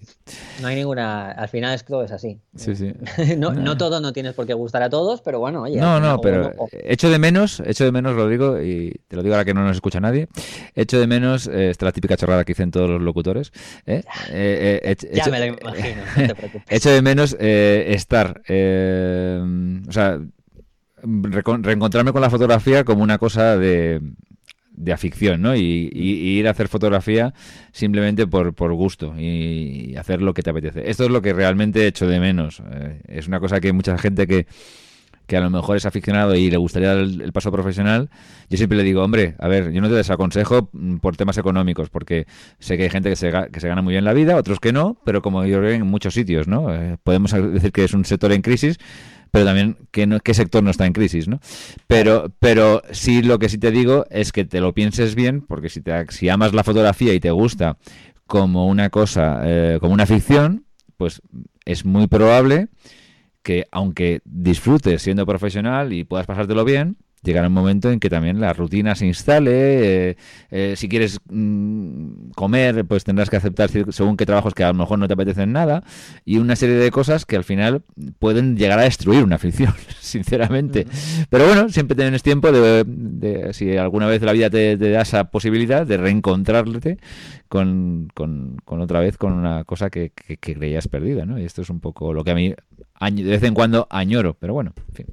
[0.61, 1.31] No hay ninguna.
[1.31, 2.41] Al final es todo es así.
[2.57, 2.93] Sí, sí.
[3.39, 5.81] no, no todo no tienes por qué gustar a todos, pero bueno, oye.
[5.81, 9.23] No, no, pero o- o- echo de menos, echo de menos, Rodrigo, y te lo
[9.23, 10.29] digo ahora que no nos escucha nadie,
[10.75, 13.53] echo de menos, eh, esta es la típica chorrada que dicen todos los locutores,
[13.87, 14.03] ¿eh?
[14.31, 16.63] Eh, eh, ya echo- me lo imagino, no te preocupes.
[16.69, 19.41] Echo de menos eh, estar, eh,
[19.89, 20.19] o sea,
[21.07, 24.01] reencontrarme con la fotografía como una cosa de,
[24.77, 25.57] de afición, ¿no?
[25.57, 27.35] Y, ir a hacer fotografía
[27.73, 30.89] simplemente por, por gusto y, hacer lo que te apetece.
[30.91, 32.63] Esto es lo que realmente echo de menos.
[32.71, 34.47] Eh, es una cosa que mucha gente que,
[35.27, 38.11] que a lo mejor es aficionado y le gustaría el, el paso profesional,
[38.49, 41.91] yo siempre le digo, hombre, a ver, yo no te desaconsejo mm, por temas económicos,
[41.91, 42.27] porque
[42.59, 44.73] sé que hay gente que se, que se gana muy bien la vida, otros que
[44.73, 46.73] no, pero como yo creo en muchos sitios, ¿no?
[46.75, 48.79] Eh, podemos decir que es un sector en crisis,
[49.31, 51.41] pero también que no- qué sector no está en crisis, ¿no?
[51.87, 55.69] Pero, pero sí lo que sí te digo es que te lo pienses bien, porque
[55.69, 57.79] si, te, si amas la fotografía y te gusta
[58.27, 60.65] como una cosa, eh, como una ficción,
[60.97, 61.23] pues
[61.65, 62.69] es muy probable
[63.43, 66.97] que aunque disfrutes siendo profesional y puedas pasártelo bien,
[67.27, 69.51] llegará un momento en que también la rutina se instale.
[70.11, 70.17] eh,
[70.51, 74.75] eh, si quieres mm, comer, pues tendrás que aceptar según qué trabajos que a lo
[74.75, 75.83] mejor no te apetecen nada
[76.25, 77.83] y una serie de cosas que al final
[78.19, 80.87] pueden llegar a destruir una ficción, sinceramente.
[81.31, 85.03] Pero bueno, siempre tienes tiempo de, de- si alguna vez la vida te, te da
[85.03, 86.99] esa posibilidad de reencontrarte
[87.49, 91.39] con, con- con otra vez con una cosa que, que- que creías perdida, ¿no?
[91.39, 92.55] Y esto es un poco lo que a mí
[93.13, 95.07] de vez en cuando añoro, pero bueno, en fin.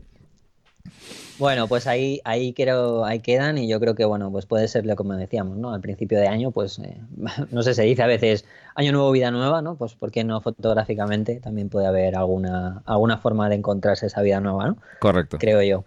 [1.38, 4.86] Bueno, pues ahí, ahí quiero, ahí quedan y yo creo que bueno, pues puede ser
[4.86, 5.74] lo como decíamos, ¿no?
[5.74, 6.98] Al principio de año, pues eh,
[7.52, 9.76] no sé, se dice a veces año nuevo, vida nueva, ¿no?
[9.76, 11.40] Pues ¿por qué no fotográficamente?
[11.40, 14.78] También puede haber alguna, alguna forma de encontrarse esa vida nueva, ¿no?
[15.00, 15.38] Correcto.
[15.40, 15.86] Creo yo.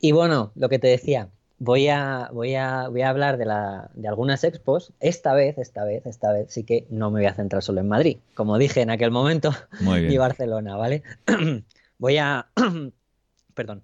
[0.00, 3.90] Y bueno, lo que te decía, voy a, voy a, voy a hablar de, la,
[3.94, 4.92] de algunas expos.
[5.00, 7.88] Esta vez, esta vez, esta vez sí que no me voy a centrar solo en
[7.88, 10.18] Madrid, como dije en aquel momento, Muy y.
[10.18, 11.02] Barcelona, ¿vale?
[11.98, 12.48] voy a.
[13.54, 13.82] Perdón.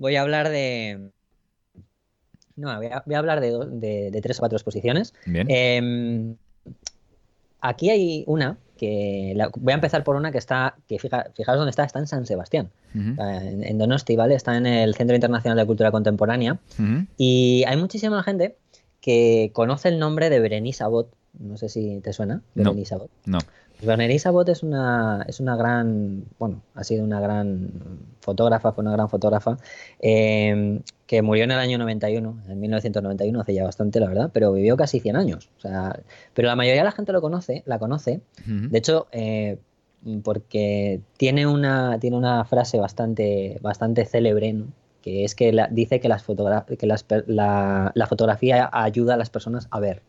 [0.00, 1.10] Voy a hablar de.
[2.56, 5.12] No, voy a, voy a hablar de, do- de- de tres o cuatro exposiciones.
[5.26, 5.46] Bien.
[5.50, 6.34] Eh,
[7.60, 9.32] aquí hay una que.
[9.36, 10.76] la- voy a empezar por una que está.
[10.88, 14.34] que fija, fijaos dónde está, está en San Sebastián, Ujú, en, en Donosti, ¿vale?
[14.34, 16.58] Está en el Centro Internacional de Cultura Contemporánea.
[17.16, 18.56] Y hay muchísima gente
[19.00, 21.12] que conoce el nombre de Berenice Abbott.
[21.38, 22.64] No sé si te suena, No.
[22.64, 23.10] Berenice Abbott.
[23.26, 23.38] No.
[23.82, 27.70] Berenice Abbott es una, es una gran, bueno, ha sido una gran
[28.20, 29.56] fotógrafa, fue una gran fotógrafa,
[30.00, 34.52] eh, que murió en el año 91, en 1991, hace ya bastante, la verdad, pero
[34.52, 35.50] vivió casi 100 años.
[35.58, 36.00] O sea,
[36.34, 38.20] pero la mayoría de la gente lo conoce, la conoce,
[38.70, 39.58] de hecho, eh,
[40.22, 44.66] porque tiene una, tiene una frase bastante, bastante célebre, ¿no?
[45.02, 49.66] que es que la- dice que, las que las la fotografía ayuda a las personas
[49.70, 50.02] a ver.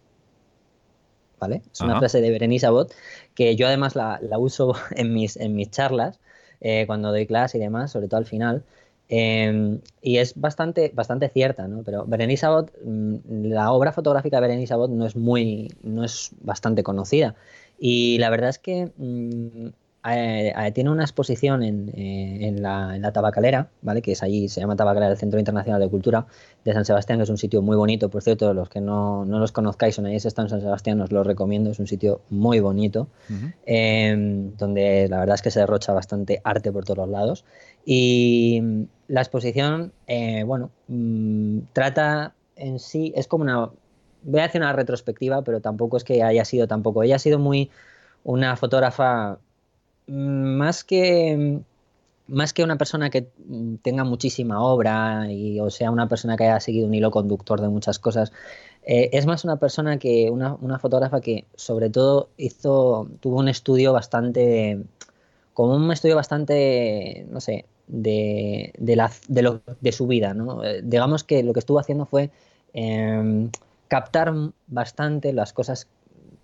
[1.41, 1.63] ¿Vale?
[1.73, 2.93] Es una frase de Berenice Abbott
[3.33, 6.19] que yo además la, la uso en mis, en mis charlas,
[6.61, 8.63] eh, cuando doy clase y demás, sobre todo al final.
[9.09, 11.83] Em, y es bastante, bastante cierta, ¿no?
[11.83, 16.31] Pero Berenice Abbott, mm, la obra fotográfica de Berenice Abbott no es muy, no es
[16.41, 17.35] bastante conocida.
[17.77, 19.69] Y la verdad es que mm,
[20.09, 24.01] eh, eh, tiene una exposición en, eh, en, la, en, la, Tabacalera, ¿vale?
[24.01, 26.25] que es allí, se llama Tabacalera del Centro Internacional de Cultura
[26.65, 29.39] de San Sebastián, que es un sitio muy bonito, por cierto, los que no, no
[29.39, 32.59] los conozcáis o nadie está en San Sebastián, os lo recomiendo, es un sitio muy
[32.59, 33.53] bonito, uh -huh.
[33.65, 37.45] eh, donde la verdad es que se derrocha bastante arte por todos los lados.
[37.85, 39.93] Y la exposición,
[40.45, 43.69] bueno, mmm, trata en sí, es como una,
[44.23, 47.39] voy a hacer una retrospectiva, pero tampoco es que haya sido tampoco, ella ha sido
[47.39, 47.69] muy
[48.23, 49.39] una fotógrafa
[50.11, 51.61] más que
[52.27, 53.27] más que una persona que
[53.81, 57.69] tenga muchísima obra y o sea una persona que haya seguido un hilo conductor de
[57.69, 58.31] muchas cosas
[58.83, 63.47] eh, es más una persona que una, una, fotógrafa que sobre todo hizo tuvo un
[63.47, 64.81] estudio bastante
[65.53, 70.63] como un estudio bastante no sé de, de, la, de, lo, de su vida ¿no?
[70.63, 72.31] Eh, digamos que lo que estuvo haciendo fue
[72.73, 73.49] eh,
[73.87, 74.33] captar
[74.67, 75.87] bastante las cosas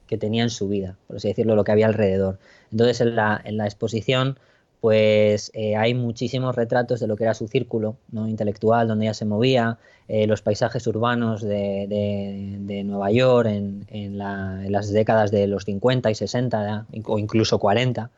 [0.07, 2.39] que tenía en su vida, por así decirlo, lo que había alrededor.
[2.71, 4.37] Entonces, en la, en la exposición,
[4.79, 8.27] pues eh, hay muchísimos retratos de lo que era su círculo ¿no?
[8.27, 13.85] intelectual, donde ella se movía, eh, los paisajes urbanos de, de, de Nueva York en,
[13.89, 18.11] en, la, en, las décadas de los 50 y 60 o incluso 40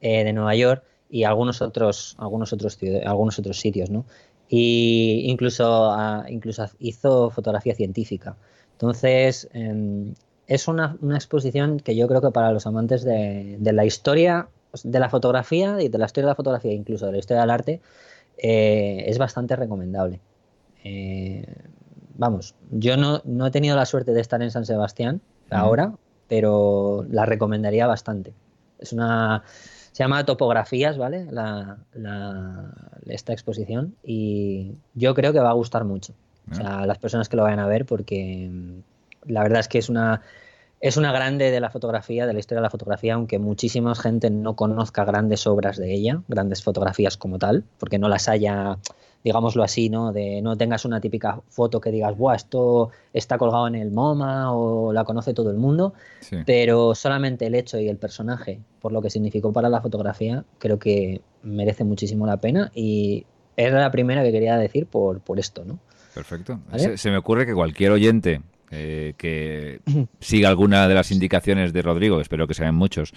[0.00, 3.90] eh, de Nueva York y algunos otros, algunos otros, algunos otros sitios.
[3.90, 4.04] ¿no?
[4.48, 8.36] Y incluso, uh, incluso hizo fotografía científica.
[8.72, 9.48] Entonces,
[10.46, 14.48] es una, una, exposición que yo creo que para los amantes de, de, la historia
[14.82, 17.50] de la fotografía y de la historia de la fotografía, incluso de la historia del
[17.50, 17.80] arte,
[18.38, 20.20] eh, es bastante recomendable.
[20.82, 21.46] Eh,
[22.16, 25.20] vamos, yo no, no, he tenido la suerte de estar en San Sebastián
[25.50, 25.58] uh -huh.
[25.58, 25.94] ahora,
[26.28, 28.34] pero la recomendaría bastante.
[28.78, 29.42] Es una.
[29.92, 31.26] Se llama Topografías, ¿vale?
[31.30, 32.72] La, la,
[33.06, 33.94] esta exposición.
[34.02, 36.12] Y yo creo que va a gustar mucho.
[36.12, 36.52] Uh -huh.
[36.52, 38.50] O sea, a las personas que lo vayan a ver, porque
[39.26, 40.22] la verdad es que es una,
[40.84, 44.28] es una grande de la fotografía, de la historia de la fotografía, aunque muchísima gente
[44.28, 48.76] no conozca grandes obras de ella, grandes fotografías como tal, porque no las haya,
[49.24, 50.12] digámoslo así, ¿no?
[50.12, 54.52] De no tengas una típica foto que digas, Buah, esto está colgado en el MoMA
[54.52, 56.36] o la conoce todo el mundo, sí.
[56.44, 60.78] pero solamente el hecho y el personaje, por lo que significó para la fotografía, creo
[60.78, 63.24] que merece muchísimo la pena y
[63.56, 65.78] era la primera que quería decir por, por esto, ¿no?
[66.12, 66.60] Perfecto.
[66.70, 66.78] ¿Vale?
[66.78, 68.42] Se, se me ocurre que cualquier oyente
[68.74, 69.80] eh, que
[70.20, 73.12] siga alguna de las indicaciones de Rodrigo, espero que sean muchos,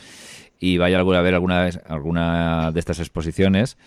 [0.59, 3.77] y vaya a ver alguna, alguna de estas exposiciones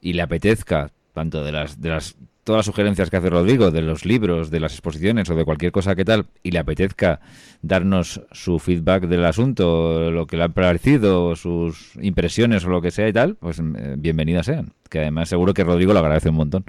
[0.00, 2.16] y le apetezca, tanto de las, de las
[2.46, 5.72] todas las sugerencias que hace Rodrigo, de los libros, de las exposiciones o de cualquier
[5.72, 7.18] cosa que tal, y le apetezca
[7.60, 12.92] darnos su feedback del asunto, lo que le ha parecido, sus impresiones o lo que
[12.92, 14.72] sea y tal, pues eh, bienvenidas sean.
[14.88, 16.64] Que además seguro que Rodrigo lo agradece un montón.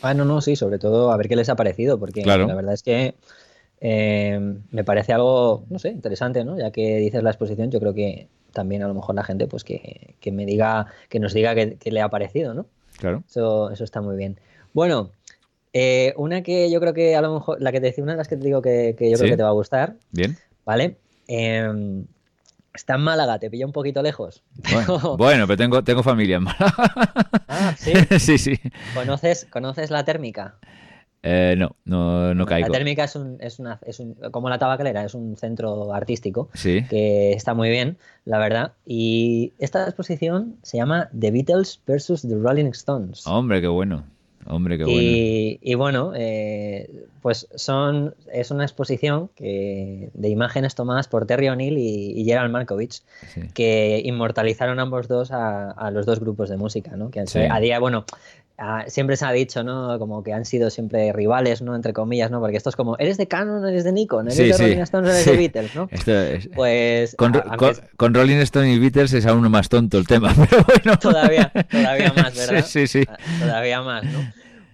[0.00, 2.46] Ah, no, no, sí, sobre todo a ver qué les ha parecido, porque claro.
[2.46, 3.16] la verdad es que
[3.80, 4.38] eh,
[4.70, 6.58] me parece algo, no sé, interesante, ¿no?
[6.58, 9.64] Ya que dices la exposición, yo creo que también a lo mejor la gente, pues
[9.64, 12.66] que, que me diga, que nos diga que, que, le ha parecido, ¿no?
[12.98, 13.22] Claro.
[13.28, 14.40] Eso, eso está muy bien.
[14.72, 15.10] Bueno,
[15.72, 18.18] eh, una que yo creo que a lo mejor, la que te decía, una de
[18.18, 19.22] las que te digo que, que yo ¿Sí?
[19.22, 19.96] creo que te va a gustar.
[20.10, 20.36] Bien.
[20.64, 20.96] ¿Vale?
[21.28, 22.02] Eh,
[22.72, 24.42] está en Málaga, te pilla un poquito lejos.
[24.72, 26.74] Bueno, bueno pero tengo, tengo familia en Málaga.
[27.48, 27.92] Ah, sí.
[28.18, 28.58] sí, sí.
[28.94, 30.56] ¿Conoces, ¿Conoces la térmica?
[31.22, 32.68] Eh, no, no, no caigo.
[32.68, 36.48] La térmica es, un, es, una, es un, como la tabacalera, es un centro artístico
[36.54, 36.84] sí.
[36.88, 38.72] que está muy bien, la verdad.
[38.86, 43.26] Y esta exposición se llama The Beatles versus The Rolling Stones.
[43.26, 44.04] Hombre, qué bueno.
[44.48, 45.00] Hombre, qué bueno.
[45.00, 46.88] Y, y bueno, eh,
[47.20, 52.52] pues son, es una exposición que, de imágenes tomadas por Terry O'Neill y, y, Gerald
[52.52, 53.02] Markovich,
[53.34, 53.42] sí.
[53.52, 57.10] que inmortalizaron ambos dos a, a, los dos grupos de música, ¿no?
[57.10, 57.40] Que sí.
[57.40, 58.04] a día, bueno,
[58.58, 59.98] Ah, siempre se ha dicho, ¿no?
[59.98, 61.76] Como que han sido siempre rivales, ¿no?
[61.76, 62.40] Entre comillas, ¿no?
[62.40, 64.28] Porque esto es como, ¿eres de Canon eres de Nikon?
[64.28, 65.30] ¿Eres sí, de sí, Rolling Stones eres sí.
[65.30, 65.88] de Beatles, no?
[65.90, 66.48] Es...
[66.54, 67.14] Pues...
[67.16, 70.64] Con, a, con, con, Rolling Stone y Beatles es aún más tonto el tema, pero
[70.64, 70.98] bueno.
[70.98, 72.64] Todavía, todavía más, ¿verdad?
[72.64, 73.06] Sí, sí, sí.
[73.08, 74.20] Ah, todavía más, ¿no?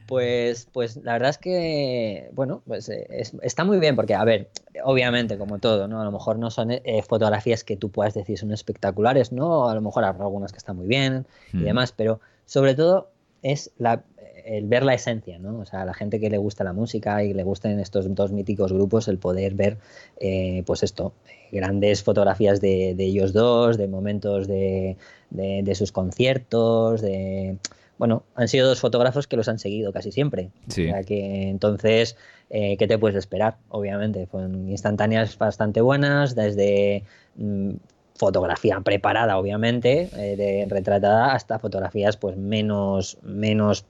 [0.06, 4.22] Pues, pues la verdad es que, bueno, pues eh, es, está muy bien porque, a
[4.24, 4.50] ver,
[4.84, 6.00] obviamente, como todo, ¿no?
[6.00, 9.68] A lo mejor no son eh, fotografías que tú puedas decir son espectaculares, ¿no?
[9.68, 11.64] A lo mejor hay algunas que están muy bien y mm.
[11.64, 13.11] demás, pero sobre todo
[13.42, 14.04] es la,
[14.44, 15.58] el ver la esencia, ¿no?
[15.58, 18.32] O sea, a la gente que le gusta la música y le gusten estos dos
[18.32, 19.78] míticos grupos, el poder ver,
[20.20, 21.12] eh, pues esto,
[21.50, 24.96] grandes fotografías de, de ellos dos, de momentos de,
[25.30, 27.56] de, de, sus conciertos, de...
[27.98, 30.50] Bueno, han sido dos fotógrafos que los han seguido casi siempre.
[30.66, 30.88] Sí.
[30.88, 32.16] O sea que entonces,
[32.50, 33.58] eh, ¿qué te puedes esperar?
[33.68, 37.04] Obviamente, fueron instantáneas bastante buenas, desde
[37.36, 37.74] mmm,
[38.14, 43.84] fotografía preparada, obviamente, eh, de retratada, hasta fotografías pues menos, menos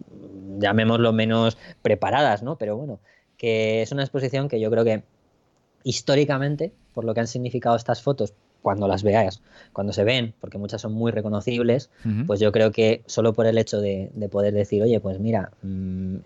[0.58, 2.56] llamémoslo menos preparadas, ¿no?
[2.56, 3.00] Pero bueno,
[3.36, 5.02] que es una exposición que yo creo que
[5.84, 9.42] históricamente, por lo que han significado estas fotos, cuando las veáis,
[9.72, 11.90] cuando se ven, porque muchas son muy reconocibles,
[12.28, 16.16] pues yo creo que solo por el hecho de, poder decir, oye, pues mira, mm,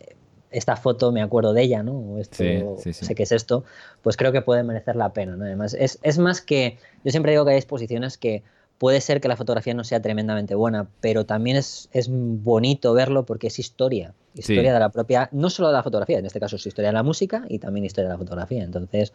[0.51, 2.19] esta foto me acuerdo de ella, ¿no?
[2.19, 2.45] esto,
[2.79, 3.65] sé qué es esto,
[4.03, 5.45] pues creo que puede merecer la pena, ¿no?
[5.45, 8.43] Además, es, es más que, yo siempre digo que hay exposiciones que
[8.79, 13.25] puede ser que la fotografía no sea tremendamente buena, pero también es, es bonito verlo
[13.25, 16.57] porque es historia, historia de la propia, no solo de la fotografía, en este caso
[16.57, 18.65] es historia de la música y también historia de la fotografía.
[18.65, 19.13] Entonces,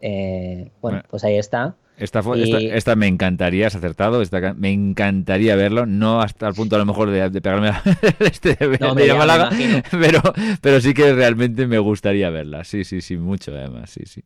[0.00, 1.76] eh, bueno, pues ahí está.
[2.02, 2.20] Esta,
[2.58, 6.86] esta, me encantaría, has acertado, esta, me encantaría verlo, no hasta el punto a lo
[6.86, 7.82] mejor de, pegarme a
[8.18, 8.78] este de,
[9.90, 10.20] pero,
[10.60, 14.24] pero sí que realmente me gustaría verla, sí, sí, sí, mucho además, sí, sí.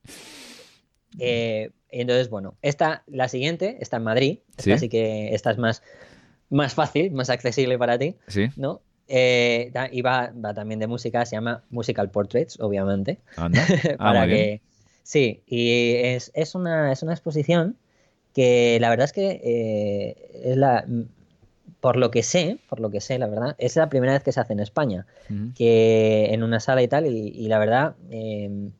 [1.19, 4.89] Eh, entonces, bueno, esta, la siguiente, está en Madrid, ¿Sí?
[4.89, 5.83] que esta es más,
[6.49, 8.49] más fácil, más accesible para ti, ¿Sí?
[8.57, 8.81] ¿no?
[9.09, 13.19] Eh, y va, también de música, se llama Musical Portraits, obviamente.
[13.37, 13.51] Ah,
[13.99, 14.63] para que,
[15.07, 17.77] sí, y es, es, una, es una exposición
[18.35, 20.85] que la verdad es que eh, es la
[21.81, 24.33] por lo que sé, por lo que sé, la verdad, es la primera vez que
[24.33, 25.07] se hace en España,
[25.55, 28.71] que en una sala y tal, y, la verdad, eh,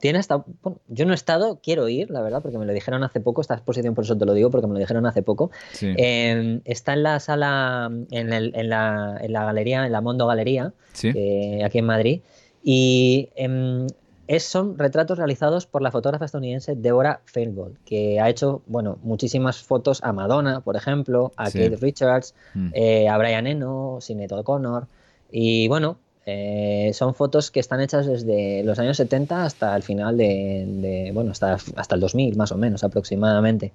[0.00, 0.44] tiene hasta.
[0.88, 3.42] yo no he estado, quiero ir, la verdad, porque me lo dijeron hace poco.
[3.42, 5.50] Esta exposición, por eso te lo digo, porque me lo dijeron hace poco.
[5.82, 10.72] Em, está en la sala, en, en, la, en, la, galería, en la Mondo Galería,
[10.96, 12.20] aquí en Madrid.
[12.62, 13.86] Y em,
[14.26, 19.62] es, son retratos realizados por la fotógrafa estadounidense Deborah Feingold, que ha hecho bueno, muchísimas
[19.62, 22.68] fotos a Madonna, por ejemplo, a Kate Richards, mm.
[22.72, 24.86] eh, a Brian Eno, Sinead O'Connor.
[25.30, 30.16] Y bueno, eh, son fotos que están hechas desde los años 70 hasta el final
[30.16, 33.72] de, bueno, hasta, hasta el 2000 más o menos aproximadamente.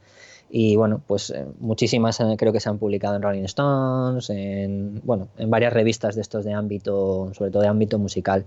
[0.50, 5.00] Y bueno, pues eh, muchísimas eh, creo que se han publicado en Rolling Stones, en,
[5.04, 8.46] bueno, en varias revistas de estos de ámbito, sobre todo de ámbito musical.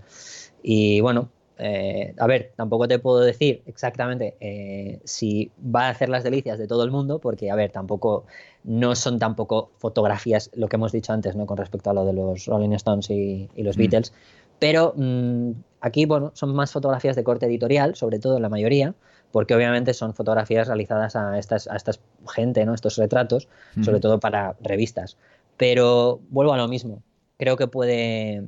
[0.65, 1.29] Y bueno,
[1.59, 6.59] eh, a ver, tampoco te puedo decir exactamente eh, si va a hacer las delicias
[6.59, 8.25] de todo el mundo, porque, a ver, tampoco
[8.65, 11.47] no son tampoco fotografías, lo que hemos dicho antes, ¿no?
[11.47, 13.79] Con respecto a lo de los Rolling Stones y, los mm.
[13.79, 14.13] Beatles.
[14.59, 15.51] Pero mm,
[15.81, 18.95] aquí, bueno, son más fotografías de corte editorial, sobre todo en la mayoría,
[19.31, 21.93] porque obviamente son fotografías realizadas a estas, a esta
[22.35, 22.75] gente, ¿no?
[22.75, 23.49] Estos retratos,
[23.83, 25.17] sobre todo para revistas.
[25.57, 27.03] Pero vuelvo a lo mismo.
[27.39, 28.45] Creo que puede,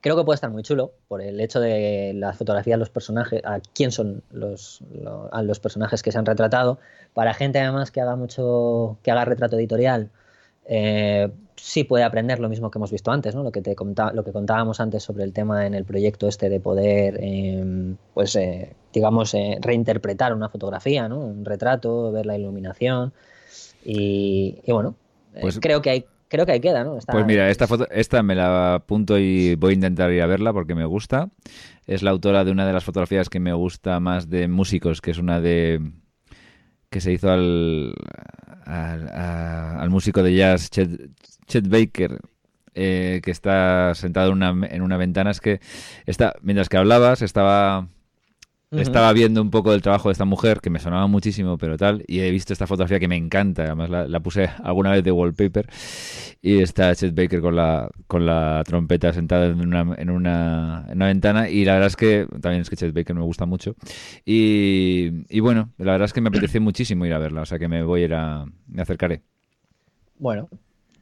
[0.00, 3.60] creo que puede estar muy chulo por el hecho de las fotografías, los personajes, a
[3.74, 4.82] quién son los,
[5.42, 6.78] los personajes que se han retratado.
[7.14, 10.10] Para gente además que haga mucho, que haga retrato editorial,
[10.66, 13.42] eh, sí puede aprender lo mismo que hemos visto antes, ¿no?
[13.42, 13.74] Lo que te
[14.12, 18.36] lo que contábamos antes sobre el tema en el proyecto este de poder, em, pues,
[18.36, 21.18] eh, digamos, eh, reinterpretar una fotografía, ¿no?
[21.20, 23.12] Un retrato, ver la iluminación
[23.84, 24.94] y, y bueno,
[25.40, 26.98] pues creo que hay creo que ahí queda, ¿no?
[27.10, 30.52] pues mira, esta foto, esta me la apunto y voy a intentar ir a verla
[30.52, 31.30] porque me gusta.
[31.86, 35.10] Es la autora de una de las fotografías que me gusta más de músicos, que
[35.10, 35.80] es una de
[36.90, 37.94] que se hizo al,
[38.64, 42.18] al, músico de jazz Chet, Baker,
[42.74, 45.30] eh, que está sentado en una, en una ventana.
[45.30, 45.60] Es que
[46.06, 47.88] está, mientras que hablabas, estaba
[48.70, 52.04] estaba viendo un poco del trabajo de esta mujer, que me sonaba muchísimo, pero tal,
[52.06, 55.68] y he visto esta fotografía que me encanta, además la, puse alguna vez de wallpaper,
[56.42, 60.96] y está Chet Baker con la, con la trompeta sentada en una, en, una, en
[60.96, 63.74] una ventana, y la verdad es que también es que Chet Baker me gusta mucho,
[64.24, 67.58] y, y bueno, la verdad es que me apetece muchísimo ir a verla, o sea
[67.58, 69.22] que me voy a ir a, me acercaré.
[70.18, 70.48] Bueno,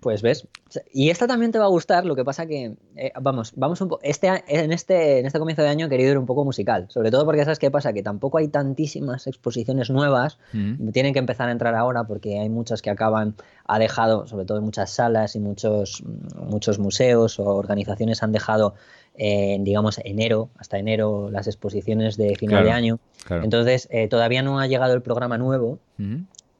[0.06, 0.46] pues ves,
[0.92, 3.88] y esta también te va a gustar, lo que pasa que, eh, vamos, vamos un
[3.88, 6.86] poco, este, en, este, en este comienzo de año he querido ir un poco musical,
[6.90, 10.90] sobre todo porque sabes qué pasa, que tampoco hay tantísimas exposiciones nuevas, mm.
[10.90, 13.34] tienen que empezar a entrar ahora porque hay muchas que acaban,
[13.64, 16.04] ha dejado, sobre todo en muchas salas y muchos,
[16.36, 18.74] muchos museos o organizaciones han dejado
[19.16, 23.00] en, digamos, enero, hasta enero, las exposiciones de final de año.
[23.28, 25.80] Entonces, eh, todavía no ha llegado el programa nuevo,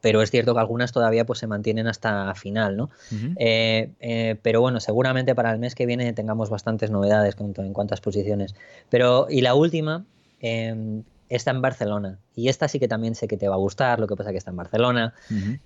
[0.01, 2.91] pero es cierto que algunas todavía pues se mantienen hasta final, ¿no?
[3.37, 7.95] Eh, eh, pero bueno, seguramente para el mes que viene tengamos bastantes novedades en cuanto
[7.95, 8.55] a exposiciones.
[8.89, 10.05] Pero, y la última
[10.41, 13.99] em, está en Barcelona, y esta sí que también sé que te va a gustar,
[13.99, 15.15] lo que pasa que está en Barcelona,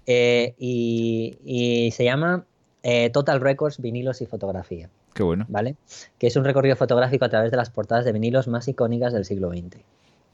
[0.06, 2.44] eh, y, se llama
[3.12, 4.88] Total Records, vinilos y fotografía.
[5.12, 5.44] Qué bueno.
[5.48, 5.76] ¿Vale?
[6.18, 9.24] Que es un recorrido fotográfico a través de las portadas de vinilos más icónicas del
[9.24, 9.82] siglo XX.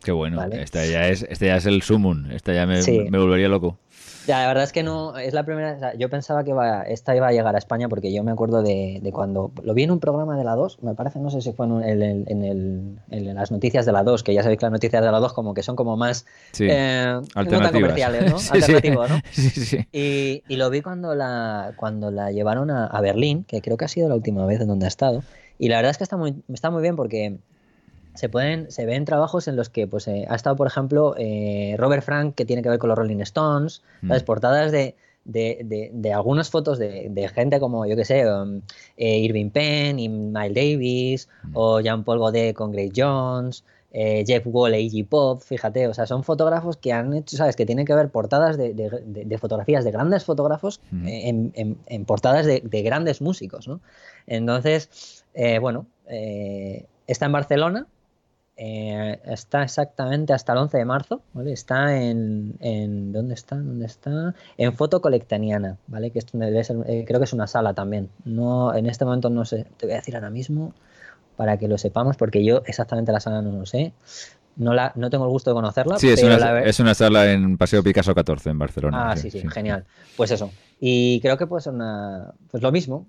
[0.07, 0.41] Qué bueno.
[0.53, 2.31] Este, ya es, este ya es el sumum.
[2.31, 2.81] Este ya me,
[3.11, 3.77] me volvería loco.
[4.29, 6.55] Ya, la verdad es que no, es la primera, yo pensaba que
[6.87, 9.91] esta iba a llegar a España porque yo me acuerdo de, cuando lo vi en
[9.91, 13.91] un programa de la 2, me parece, no sé si fue en, las noticias de
[13.91, 15.97] la 2, que ya sabéis que las noticias de la 2 como que son como
[15.97, 16.25] más
[16.61, 18.37] eh, no comerciales, ¿no?
[18.51, 19.21] Alternativos, ¿no?
[19.93, 23.87] Y, y, lo vi cuando la, cuando la llevaron a, a Berlín, que creo que
[23.87, 25.25] ha sido la última vez en donde ha estado,
[25.59, 27.39] y la verdad es que está muy, está muy bien porque
[28.17, 31.75] se pueden se ven trabajos en los que pues eh, ha estado por ejemplo eh,
[31.79, 34.25] Robert Frank que tiene que ver con los Rolling Stones las mm.
[34.25, 38.63] portadas de, de, de, algunas fotos de, gente como yo que sé um,
[38.97, 41.51] eh, Irving Penn y Miles Davis mm.
[41.55, 46.07] o Jean Paul Godet con Grace Jones Jeff Wall e Iggy Pop, fíjate, o sea,
[46.07, 47.57] son fotógrafos que han hecho, ¿sabes?
[47.57, 51.09] Que tienen que ver portadas de, fotografías de grandes fotógrafos mm.
[51.09, 53.81] en, en, portadas de, grandes músicos, ¿no?
[54.27, 55.25] Entonces,
[55.63, 55.87] bueno,
[57.07, 57.87] está en Barcelona,
[58.59, 61.53] eh, está exactamente hasta el 11 de marzo, ¿vale?
[61.53, 63.57] Está en, en ¿dónde está?
[63.57, 64.35] ¿Dónde está?
[64.57, 66.11] En Foto Colectaniana, ¿vale?
[66.11, 68.09] Que esto eh, creo que es una sala también.
[68.25, 70.73] No, en este momento no sé, te voy a decir ahora mismo
[71.37, 73.93] para que lo sepamos, porque yo exactamente la sala no lo sé.
[74.57, 75.99] No, la, no tengo el gusto de conocerla.
[75.99, 79.11] Sí, es, una, es una sala en Paseo Picasso 14 en Barcelona.
[79.11, 79.85] Ah, sí, sí, genial.
[80.17, 80.51] Pues eso.
[80.81, 83.07] Y creo que pues una, pues lo mismo,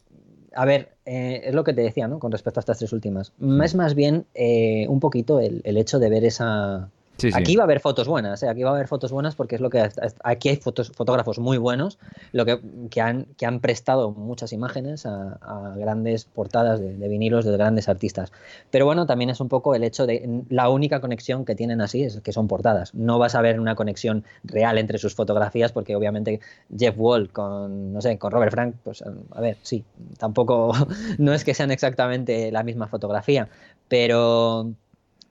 [0.58, 2.18] a ver, eh, es lo que te decía, ¿no?
[2.18, 3.32] Con respecto a estas tres últimas.
[3.64, 6.90] Es más bien eh, un poquito el, hecho de ver esa,
[7.34, 8.50] aquí va a haber fotos buenas, ¿eh?
[8.50, 9.90] aquí va a haber fotos buenas porque es lo que
[10.24, 11.98] aquí hay fotógrafos muy buenos,
[12.32, 12.60] lo que,
[12.90, 15.38] que, han, que han prestado muchas imágenes a,
[15.78, 18.32] grandes portadas de, vinilos de grandes artistas.
[18.72, 22.04] Pero bueno, también es un poco el hecho de la única conexión que tienen así
[22.04, 22.94] es que son portadas.
[22.94, 26.40] No vas a ver una conexión real entre sus fotografías porque obviamente
[26.76, 29.84] Jeff Wall con no sé, con Robert Frank, pues a ver, sí,
[30.18, 30.74] tampoco
[31.18, 33.50] no es que sean exactamente la misma fotografía,
[33.88, 34.74] pero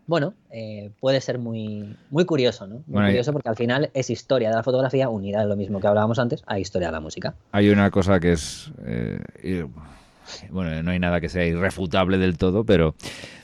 [0.06, 2.82] bueno, eh, puede ser muy, muy curioso, ¿no?
[2.86, 5.86] Muy curioso porque al final es historia de la fotografía unida a lo mismo que
[5.86, 7.34] hablábamos antes, a historia de la música.
[7.52, 8.70] Hay una cosa que es...
[8.84, 9.66] Eh,
[10.50, 12.94] bueno, no hay nada que sea irrefutable del todo, pero,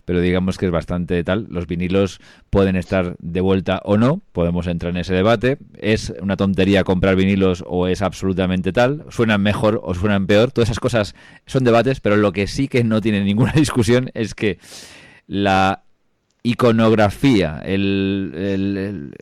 [0.05, 1.47] pero digamos que es bastante tal.
[1.49, 5.59] Los vinilos pueden estar de vuelta o no, podemos entrar en ese debate.
[5.79, 9.05] ¿Es una tontería comprar vinilos o es absolutamente tal?
[9.11, 10.51] ¿Suenan mejor o suenan peor?
[10.51, 11.15] Todas esas cosas
[11.47, 14.59] son debates, pero lo que sí que no tiene ninguna discusión es que
[15.27, 15.85] la
[16.43, 19.15] iconografía, el,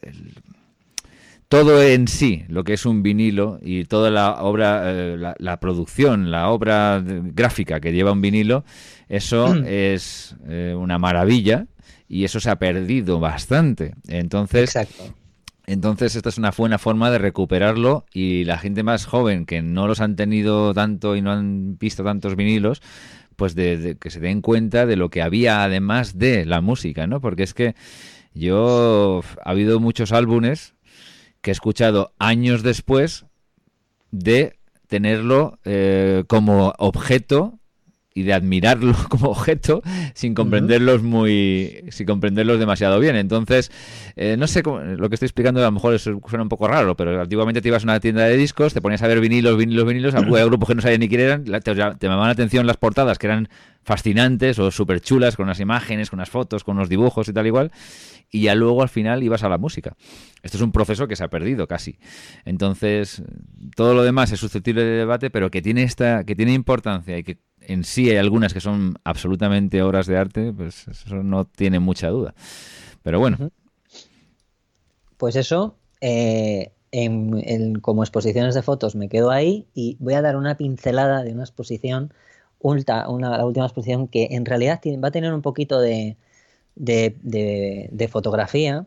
[1.49, 6.31] todo en sí, lo que es un vinilo y toda la obra, eh, la, producción,
[6.31, 8.65] la obra gráfica que lleva un vinilo,
[9.09, 11.67] eso es eh, una maravilla
[12.09, 13.95] y eso se ha perdido bastante.
[14.09, 14.77] Entonces,
[15.67, 19.87] Entonces, esta es una buena forma de recuperarlo y la gente más joven que no
[19.87, 22.83] los han tenido tanto y no han visto tantos vinilos,
[23.41, 27.23] pues de, que se den cuenta de lo que había además de la música, ¿no?
[27.23, 27.75] Porque es que
[28.35, 30.75] yo ha habido muchos álbumes
[31.41, 33.25] que he escuchado años después
[34.11, 37.60] de tenerlo eh, como objeto
[38.15, 39.83] y de admirarlo como objeto
[40.15, 43.17] sin comprenderlos muy sin comprenderlos demasiado bien.
[43.17, 43.71] Entonces
[44.17, 47.21] eh, no sé lo que estoy explicando a lo mejor suena un poco raro pero
[47.21, 50.15] antiguamente te ibas a una tienda de discos te ponías a ver vinilos vinilos vinilos
[50.15, 53.27] había grupos que no sabían ni quién eran te, llamaban la atención las portadas que
[53.27, 53.49] eran
[53.83, 57.47] fascinantes o súper chulas con unas imágenes con unas fotos con unos dibujos y tal
[57.47, 57.71] igual
[58.31, 59.97] y ya luego al final ibas a la música
[60.43, 61.99] esto es un proceso que se ha perdido casi
[62.45, 63.23] entonces
[63.77, 67.25] todo lo demás es susceptible de debate pero que tiene esta que tiene importancia y
[67.25, 71.79] que en sí hay algunas que son absolutamente obras de arte, pues eso no tiene
[71.79, 72.35] mucha duda.
[73.03, 73.51] Pero bueno.
[75.17, 76.73] Pues eso, eh,
[77.83, 81.43] como exposiciones de fotos me quedo ahí y voy a dar una pincelada de una
[81.43, 82.13] exposición,
[82.59, 83.07] una,
[83.37, 86.17] la última exposición que en realidad va a tener un poquito de,
[86.75, 88.87] de, fotografía,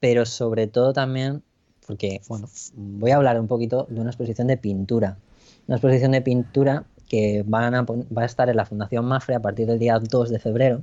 [0.00, 1.42] pero sobre todo también,
[1.86, 5.18] porque, bueno, voy a hablar un poquito de una exposición de pintura.
[5.66, 9.40] Una exposición de pintura que van a, va a estar en la Fundación Mafre a
[9.40, 10.82] partir del día 2 de febrero,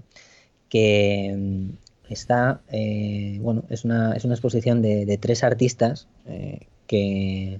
[0.70, 1.70] que mm,
[2.10, 7.60] está, eh, bueno, es una, es una exposición de, tres artistas eh, que,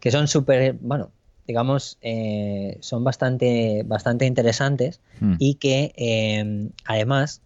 [0.00, 1.10] que son súper, bueno,
[1.46, 5.36] digamos, eh, son bastante, bastante interesantes hmm.
[5.38, 7.40] y que además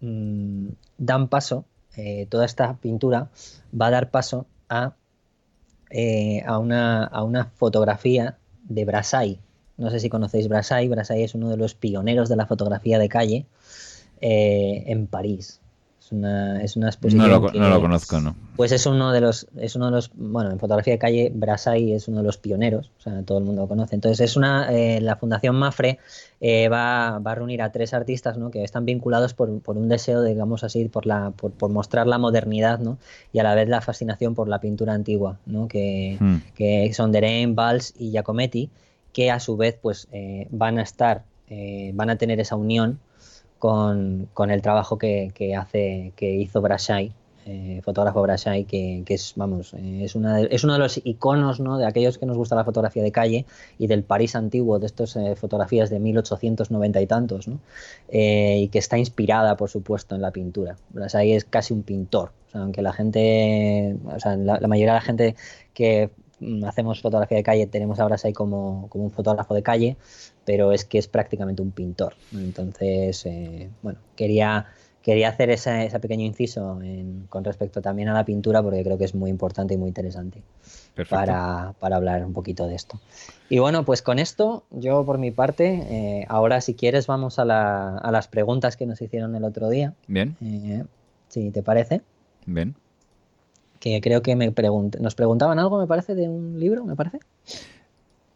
[0.00, 0.68] mm,
[0.98, 1.64] dan paso,
[2.28, 3.28] toda esta pintura
[3.74, 4.94] va a dar paso a,
[6.46, 9.40] a, una, a una fotografía de Brassai,
[9.78, 10.88] no sé si conocéis Brassai.
[10.88, 13.46] Brassai es uno de los pioneros de la fotografía de calle
[14.20, 15.60] eh, en París.
[16.08, 17.28] Es una, es una exposición.
[17.30, 18.34] No lo, que- no lo conozco, ¿no?
[18.56, 21.92] Pues es uno de los, es uno de los, bueno, en fotografía de calle, Brasai
[21.92, 23.94] es uno de los pioneros, o sea, todo el mundo lo conoce.
[23.94, 25.98] Entonces es una, eh, la Fundación Mafre
[26.40, 28.50] eh, va, va a reunir a tres artistas, ¿no?
[28.50, 32.16] Que están vinculados por, por un deseo, digamos así, por la, por, por mostrar la
[32.16, 32.96] modernidad, ¿no?
[33.34, 35.68] Y a la vez la fascinación por la pintura antigua, ¿no?
[35.68, 36.36] Que, Mm.
[36.54, 38.70] que son Derain, Valls y Giacometti,
[39.12, 41.24] que a su vez, pues, eh, van a estar,
[41.92, 42.98] van a tener esa unión
[43.58, 47.12] con, con el trabajo que, que hace, que hizo Brashai,
[47.46, 51.00] eh, fotógrafo Brashai, que, que es, vamos, eh, es, una de- es uno de los
[51.02, 51.78] iconos, ¿no?
[51.78, 53.46] De aquellos que nos gusta la fotografía de calle
[53.78, 57.58] y del París antiguo, de estas eh, fotografías de 1890 y tantos, ¿no?
[58.10, 60.76] Y que está inspirada, por supuesto, en la pintura.
[60.90, 65.36] Brashai es casi un pintor, aunque la gente, o sea, la, mayoría de la gente
[65.72, 66.10] que
[66.66, 69.96] hacemos fotografía de calle tenemos a Brashai como, como un fotógrafo de calle,
[70.44, 72.14] pero es que es prácticamente un pintor.
[72.32, 74.66] Entonces, eh, bueno, quería,
[75.02, 78.98] quería hacer ese, ese pequeño inciso en- con respecto también a la pintura porque creo
[78.98, 80.42] que es muy importante y muy interesante
[81.10, 83.00] para, para hablar un poquito de esto.
[83.48, 87.44] Y bueno, pues con esto, yo por mi parte, eh, ahora si quieres vamos a,
[87.44, 90.84] la- a las preguntas que nos hicieron el otro día, Bien, eh,
[91.28, 92.02] si te parece,
[92.46, 92.74] bien.
[93.80, 97.18] Que creo que me pregunt- nos preguntaban algo, me parece, de un libro, me parece.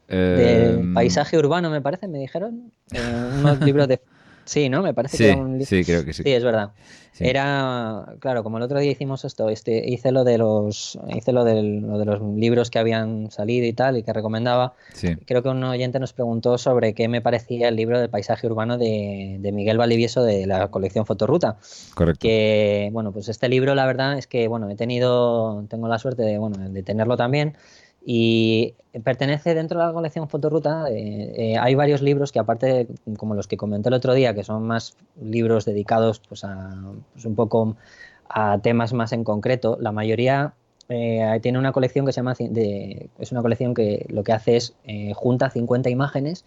[0.08, 2.72] Eh, Del paisaje urbano, me parece, me dijeron.
[2.92, 4.00] Eh, unos libros de...
[4.44, 4.82] Sí, ¿no?
[4.82, 6.22] Me parece Sí, que era un sí, creo que sí.
[6.22, 6.70] Sí, es verdad.
[7.12, 7.24] Sí.
[7.28, 11.44] Era, claro, como el otro día hicimos esto, este, hice lo de los, hice lo,
[11.44, 14.72] del- lo de los libros que habían salido y tal y que recomendaba.
[14.94, 18.46] Sí, Creo que un oyente nos preguntó sobre qué me parecía el libro del paisaje
[18.46, 21.58] urbano de, de Miguel Valivieso de la colección Fotoruta.
[21.94, 22.20] correcto.
[22.22, 26.22] Que, bueno, pues este libro, la verdad es que, bueno, he tenido, tengo la suerte
[26.22, 27.56] de, bueno, de tenerlo también.
[28.04, 28.74] Y
[29.04, 30.90] pertenece dentro de la colección Fotoruta.
[30.90, 34.44] eh, eh, hay varios libros que, aparte, como los que comenté el otro día, que
[34.44, 36.74] son más libros dedicados pues, a
[37.12, 37.76] pues, un poco
[38.28, 40.54] a temas más en concreto, la mayoría
[40.88, 42.34] eh, tiene una colección que se llama.
[43.18, 46.44] es una colección que lo que hace es eh, junta 50 imágenes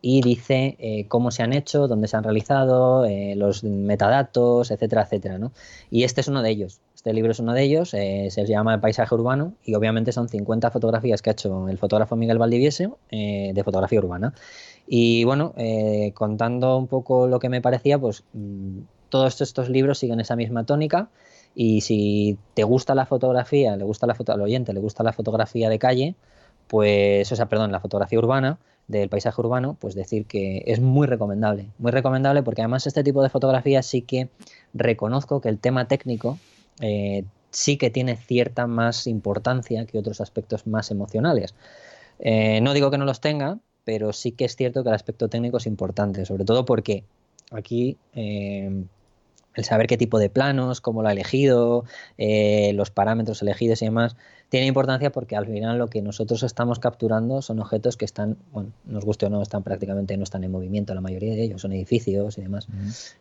[0.00, 3.04] y dice cómo se han hecho, dónde se han realizado,
[3.34, 5.38] los metadatos, etcétera, etcétera.
[5.38, 5.52] ¿no?
[5.90, 6.80] Y este es uno de ellos.
[6.98, 10.28] Este libro es uno de ellos, eh, se llama El paisaje urbano y obviamente son
[10.28, 14.34] 50 fotografías que ha hecho el fotógrafo Miguel Valdivieso eh, de fotografía urbana.
[14.84, 18.80] Y bueno, eh, contando un poco lo que me parecía, pues mm,
[19.10, 21.08] todos estos libros siguen esa misma tónica
[21.54, 25.12] y si te gusta la fotografía, le gusta la foto al oyente, le gusta la
[25.12, 26.16] fotografía de calle,
[26.66, 31.06] pues, o sea, perdón, la fotografía urbana, del paisaje urbano, pues decir que es muy
[31.06, 31.68] recomendable.
[31.78, 34.30] Muy recomendable porque además este tipo de fotografía sí que
[34.74, 36.38] reconozco que el tema técnico
[36.80, 41.54] eh, sí que tiene cierta más importancia que otros aspectos más emocionales.
[42.18, 45.28] Eh, no digo que no los tenga, pero sí que es cierto que el aspecto
[45.28, 47.04] técnico es importante, sobre todo porque
[47.50, 48.84] aquí eh,
[49.58, 51.84] el saber qué tipo de planos, cómo lo ha elegido,
[52.16, 54.16] eh, los parámetros elegidos y demás,
[54.50, 58.70] tiene importancia porque al final lo que nosotros estamos capturando son objetos que están, bueno,
[58.84, 61.72] nos guste o no, están prácticamente no están en movimiento, la mayoría de ellos son
[61.72, 62.68] edificios y demás.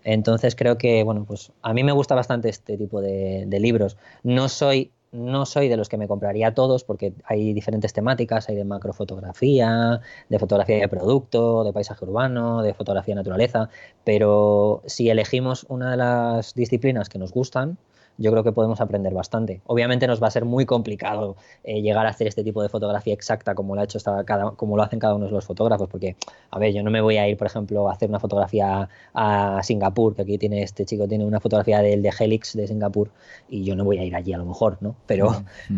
[0.04, 3.98] Entonces creo que, bueno, pues a mí me gusta bastante este tipo de, de libros.
[4.22, 8.56] No soy, no soy de los que me compraría todos porque hay diferentes temáticas, hay
[8.56, 13.70] de macrofotografía, de fotografía de producto, de paisaje urbano, de fotografía de naturaleza,
[14.04, 17.78] pero si elegimos una de las disciplinas que nos gustan,
[18.18, 19.62] yo creo que podemos aprender bastante.
[19.66, 23.14] Obviamente nos va a ser muy complicado eh, llegar a hacer este tipo de fotografía
[23.14, 26.16] exacta como lo ha hecho cada, como lo hacen cada uno de los fotógrafos, porque
[26.52, 29.62] a ver, yo no me voy a ir, por ejemplo, a hacer una fotografía a
[29.64, 33.10] Singapur, que aquí tiene este chico tiene una fotografía del de Helix de Singapur
[33.50, 34.96] y yo no voy a ir allí a lo mejor, ¿no?
[35.06, 35.30] Pero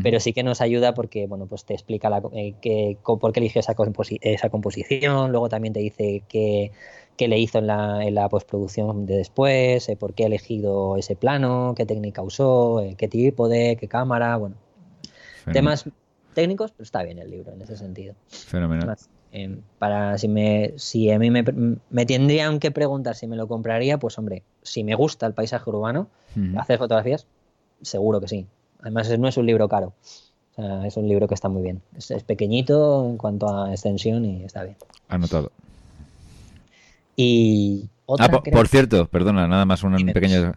[0.02, 3.40] pero sí que nos ayuda porque bueno pues te explica la, eh, que, por qué
[3.40, 6.72] eligió esa, composi- esa composición luego también te dice qué,
[7.20, 10.95] qué le hizo en la, en la postproducción de después eh, por qué ha elegido
[10.95, 14.55] ese plano qué técnica usó eh, qué trípode qué cámara bueno
[15.43, 15.53] Fenomenal.
[15.53, 15.86] temas
[16.34, 18.95] técnicos pero está bien el libro en ese sentido Fenomenal.
[19.34, 21.43] Eh, para si me si a mí me,
[21.89, 25.70] me tendrían que preguntar si me lo compraría pues hombre si me gusta el paisaje
[25.70, 26.07] urbano
[26.57, 27.28] hacer fotografías
[27.82, 28.47] seguro que sí
[28.80, 29.91] además no es un libro caro
[30.53, 33.72] o sea, es un libro que está muy bien es, es pequeñito en cuanto a
[33.72, 34.78] extensión y está bien
[35.09, 35.51] Anotado.
[37.22, 40.53] Y otra Ah, por cierto, perdona, nada más un pequeño...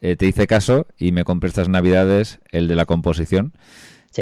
[0.00, 3.52] eh, te hice caso y me compré estas navidades el de la composición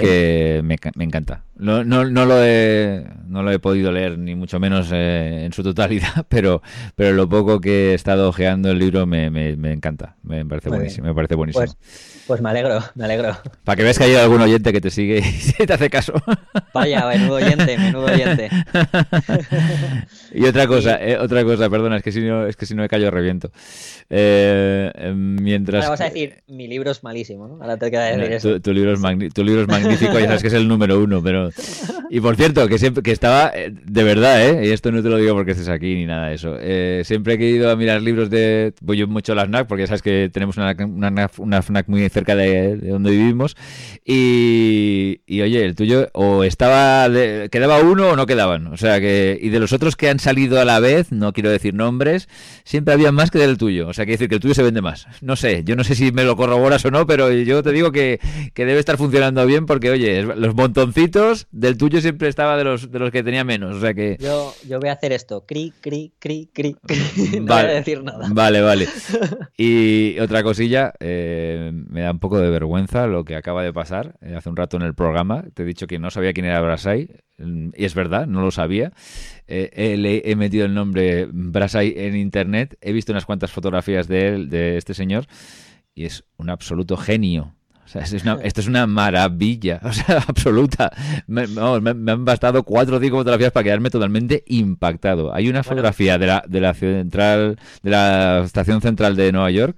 [0.01, 1.43] que me, me encanta.
[1.55, 5.53] No, no, no, lo he, no lo he podido leer, ni mucho menos eh, en
[5.53, 6.61] su totalidad, pero,
[6.95, 10.15] pero lo poco que he estado ojeando el libro me, me, me encanta.
[10.23, 11.07] Me parece buenísimo.
[11.07, 11.65] Me parece buenísimo.
[11.65, 11.77] Pues,
[12.25, 13.37] pues, me alegro, me alegro.
[13.63, 16.13] Para que veas que hay algún oyente que te sigue y te hace caso.
[16.73, 18.49] Vaya, menudo oyente, menudo oyente.
[20.33, 22.81] y otra cosa, eh, otra cosa, perdona, es que si no, es que si no
[22.81, 23.51] me callo reviento.
[24.09, 25.83] Eh, mientras.
[25.83, 27.55] Ahora vas a decir, mi libro es malísimo, ¿no?
[27.61, 28.61] Ahora te queda decir eso.
[28.61, 31.49] Tu, libro es tu libro es magnífico, ya sabes que es el número uno, pero
[32.13, 34.67] y por cierto, que siempre que estaba, eh, de verdad, ¿eh?
[34.67, 36.57] Y esto no te lo digo porque estés aquí ni nada de eso.
[36.59, 38.75] Eh, siempre he ido a mirar libros de...
[38.81, 40.75] Voy yo mucho a la FNAC porque sabes que tenemos una,
[41.39, 43.57] una, FNAC muy cerca de, donde vivimos.
[44.05, 47.09] Y, oye, el tuyo o estaba...
[47.49, 48.67] quedaba uno o no quedaban.
[48.67, 49.39] O sea que...
[49.41, 52.29] Y de los otros que han salido a la vez, no quiero decir nombres,
[52.63, 53.87] siempre había más que del tuyo.
[53.87, 55.07] O sea, quiere decir que el tuyo se vende más.
[55.21, 57.91] No sé, yo no sé si me lo corroboras o no, pero yo te digo
[57.91, 58.19] que,
[58.53, 62.91] que debe estar funcionando bien porque, oye, los montoncitos del tuyo siempre estaba de los,
[62.91, 63.77] de los que tenía menos.
[63.77, 64.17] O sea que...
[64.19, 65.47] yo, yo voy a hacer esto.
[65.47, 67.39] Cri, cri, cri, cri, cri.
[67.39, 68.27] No vale, voy a decir nada.
[68.31, 68.87] Vale, vale.
[69.57, 74.15] Y otra cosilla, eh, me da un poco de vergüenza lo que acaba de pasar
[74.21, 75.43] eh, hace un rato en el programa.
[75.55, 77.09] Te he dicho que no sabía quién era Brasai.
[77.39, 78.93] Mm, y es verdad, no lo sabía.
[79.47, 82.77] Eh, he, he, metido el nombre Brasai en internet.
[82.79, 85.25] He visto unas cuantas fotografías de él, de este señor.
[85.95, 87.55] Y es un absoluto genio
[87.85, 90.91] esto es una maravilla, o sea, absoluta.
[91.27, 95.33] Me, han bastado cuatro o cinco fotografías para quedarme totalmente impactado.
[95.33, 99.77] Hay una fotografía de la, de la central, de la estación central de Nueva York.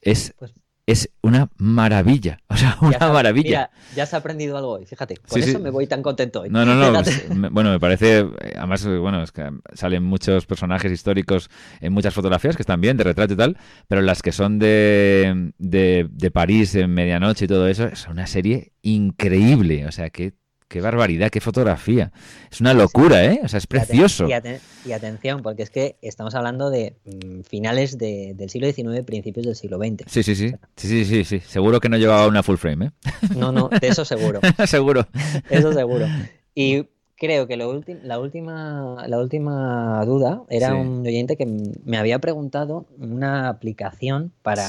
[0.00, 0.52] Es pues
[0.92, 2.38] es una maravilla.
[2.48, 3.70] O sea, una maravilla.
[3.96, 5.16] ya has aprendido algo hoy, fíjate.
[5.16, 6.50] Con eso me voy tan contento hoy.
[6.50, 7.02] No, no, no.
[7.02, 8.26] Pues, bueno, me parece.
[8.56, 13.04] Además, bueno, es que salen muchos personajes históricos en muchas fotografías que están bien, de
[13.04, 13.56] retrato y tal,
[13.88, 18.26] pero las que son de, de, de París en medianoche y todo eso, es una
[18.26, 19.86] serie increíble.
[19.86, 20.34] O sea, que
[20.72, 22.12] qué barbaridad, qué fotografía.
[22.50, 23.40] Es una locura, ¿eh?
[23.44, 24.26] O sea, es precioso.
[24.26, 29.54] Y, atención, porque es que estamos hablando de mm, finales del siglo XIX, principios del
[29.54, 30.10] siglo XX.
[30.10, 30.54] Sí, sí, sí.
[30.76, 31.40] Sí, sí, sí, sí.
[31.40, 32.90] Seguro que no llevaba una full frame, ¿eh?
[33.36, 34.40] No, no, de eso seguro.
[34.66, 35.06] seguro.
[35.50, 36.06] Eso seguro.
[36.54, 36.86] Y
[37.22, 41.46] creo que lo la, última, la última duda era un oyente que
[41.84, 44.68] me había preguntado una aplicación para...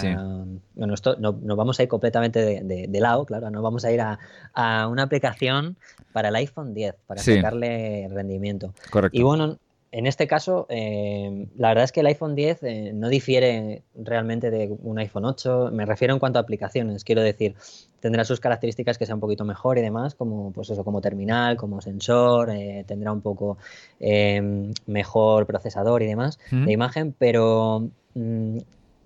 [0.75, 4.01] Bueno, esto no, nos vamos a ir completamente de, lado, claro, no vamos a ir
[4.01, 5.77] a, una aplicación
[6.11, 8.75] para el iPhone 10, para sacarle rendimiento.
[8.91, 9.17] Correcto.
[9.17, 9.57] Y bueno,
[9.93, 14.49] en este caso, eh, la verdad es que el iPhone 10 eh, no difiere realmente
[14.49, 15.69] de un iPhone 8.
[15.71, 17.03] Me refiero en cuanto a aplicaciones.
[17.03, 17.53] Quiero decir,
[17.99, 21.57] tendrá sus características que sea un poquito mejor y demás, como pues eso, como terminal,
[21.57, 23.59] como sensor, eh, tendrá un poco
[24.87, 28.57] mejor procesador y demás de imagen, pero mm,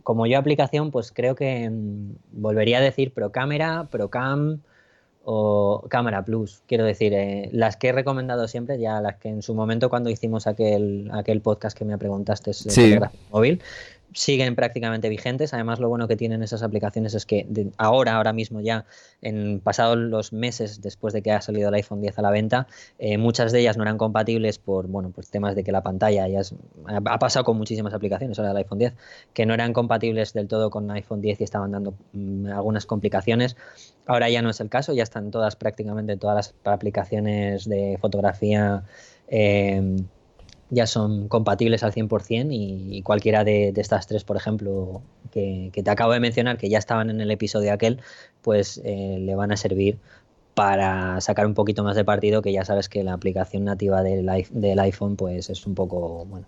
[0.03, 4.61] como yo aplicación, pues creo que mm, volvería a decir Pro Cámara, Pro Cam
[5.29, 6.61] o Cámara Plus.
[6.67, 10.09] Quiero decir, eh, las que he recomendado siempre, ya las que en su momento cuando
[10.09, 12.97] hicimos aquel, aquel podcast que me preguntaste sí.
[13.29, 13.61] móvil,
[14.17, 15.53] siguen prácticamente vigentes.
[15.53, 17.47] Además, lo bueno que tienen esas aplicaciones es que
[17.77, 18.85] ahora, ahora mismo ya,
[19.21, 22.67] en pasados los meses después de que ha salido el iPhone 10 a la venta,
[22.97, 26.27] eh, muchas de ellas no eran compatibles por bueno, pues temas de que la pantalla
[26.27, 26.41] ya
[27.05, 28.93] ha pasado con muchísimas aplicaciones ahora del iPhone 10
[29.33, 33.55] que no eran compatibles del todo con iPhone 10 y estaban dando mm, algunas complicaciones.
[34.07, 38.83] Ahora ya no es el caso, ya están todas prácticamente todas las aplicaciones de fotografía.
[39.27, 39.97] Eh,
[40.69, 45.01] ya son compatibles al 100% y, y cualquiera de, estas tres, por ejemplo,
[45.31, 48.01] que, te acabo de mencionar, que ya estaban en el episodio aquel,
[48.41, 49.97] pues eh, le van a servir
[50.53, 54.29] para sacar un poquito más de partido, que ya sabes que la aplicación nativa del,
[54.49, 56.47] del iPhone pues es un poco, bueno,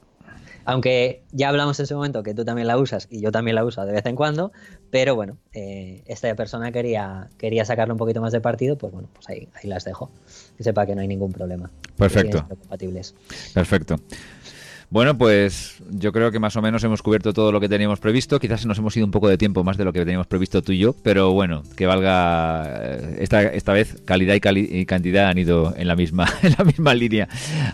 [0.70, 3.66] aunque ya hablamos en ese momento que tú también la usas y yo también la
[3.66, 4.52] uso de vez en cuando,
[4.92, 9.10] pero bueno, eh, esta persona quería, quería sacarle un poquito más de partido, pues bueno,
[9.14, 10.12] pues ahí, ahí las dejo.
[10.58, 11.72] Que sepa que no hay ningún problema.
[11.98, 12.46] Perfecto.
[13.54, 13.96] Perfecto.
[14.92, 18.40] Bueno, pues yo creo que más o menos hemos cubierto todo lo que teníamos previsto.
[18.40, 20.72] Quizás nos hemos ido un poco de tiempo más de lo que teníamos previsto tú
[20.72, 25.76] y yo, pero bueno, que valga eh, esta, esta vez calidad y, cantidad han ido
[25.78, 27.30] en la misma en la misma línea.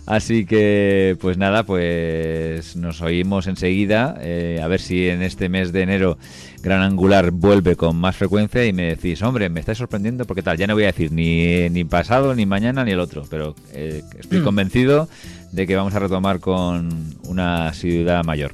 [0.05, 5.71] Así que pues nada, pues nos oímos enseguida eh, a ver si en este mes
[5.71, 6.17] de enero
[6.65, 10.57] Gran Angular vuelve con más frecuencia y me decís, hombre, me estáis sorprendiendo porque tal,
[10.57, 14.01] ya no voy a decir ni, ni pasado, ni mañana, ni el otro, pero eh,
[14.19, 15.07] estoy convencido
[15.55, 18.53] de que vamos a retomar con una ciudad mayor.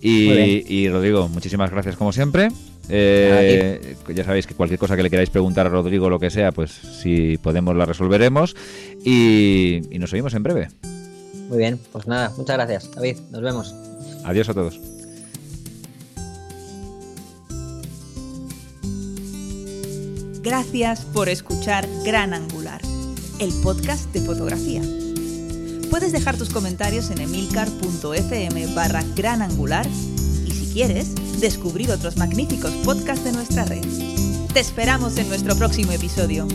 [0.00, 2.48] Y, Rodrigo, muchísimas gracias como siempre.
[2.90, 6.52] Eh, ya sabéis que cualquier cosa que le queráis preguntar a Rodrigo, lo que sea,
[6.52, 8.56] pues si podemos la resolveremos.
[9.04, 10.68] Y, y nos oímos en breve.
[11.48, 13.18] Muy bien, pues nada, muchas gracias, David.
[13.30, 13.74] Nos vemos.
[14.24, 14.80] Adiós a todos.
[20.42, 22.80] Gracias por escuchar Gran Angular,
[23.38, 25.07] el podcast de fotografía.
[25.90, 29.86] Puedes dejar tus comentarios en emilcar.fm barra gran angular
[30.46, 33.84] y si quieres, descubrir otros magníficos podcasts de nuestra red.
[34.52, 36.46] Te esperamos en nuestro próximo episodio.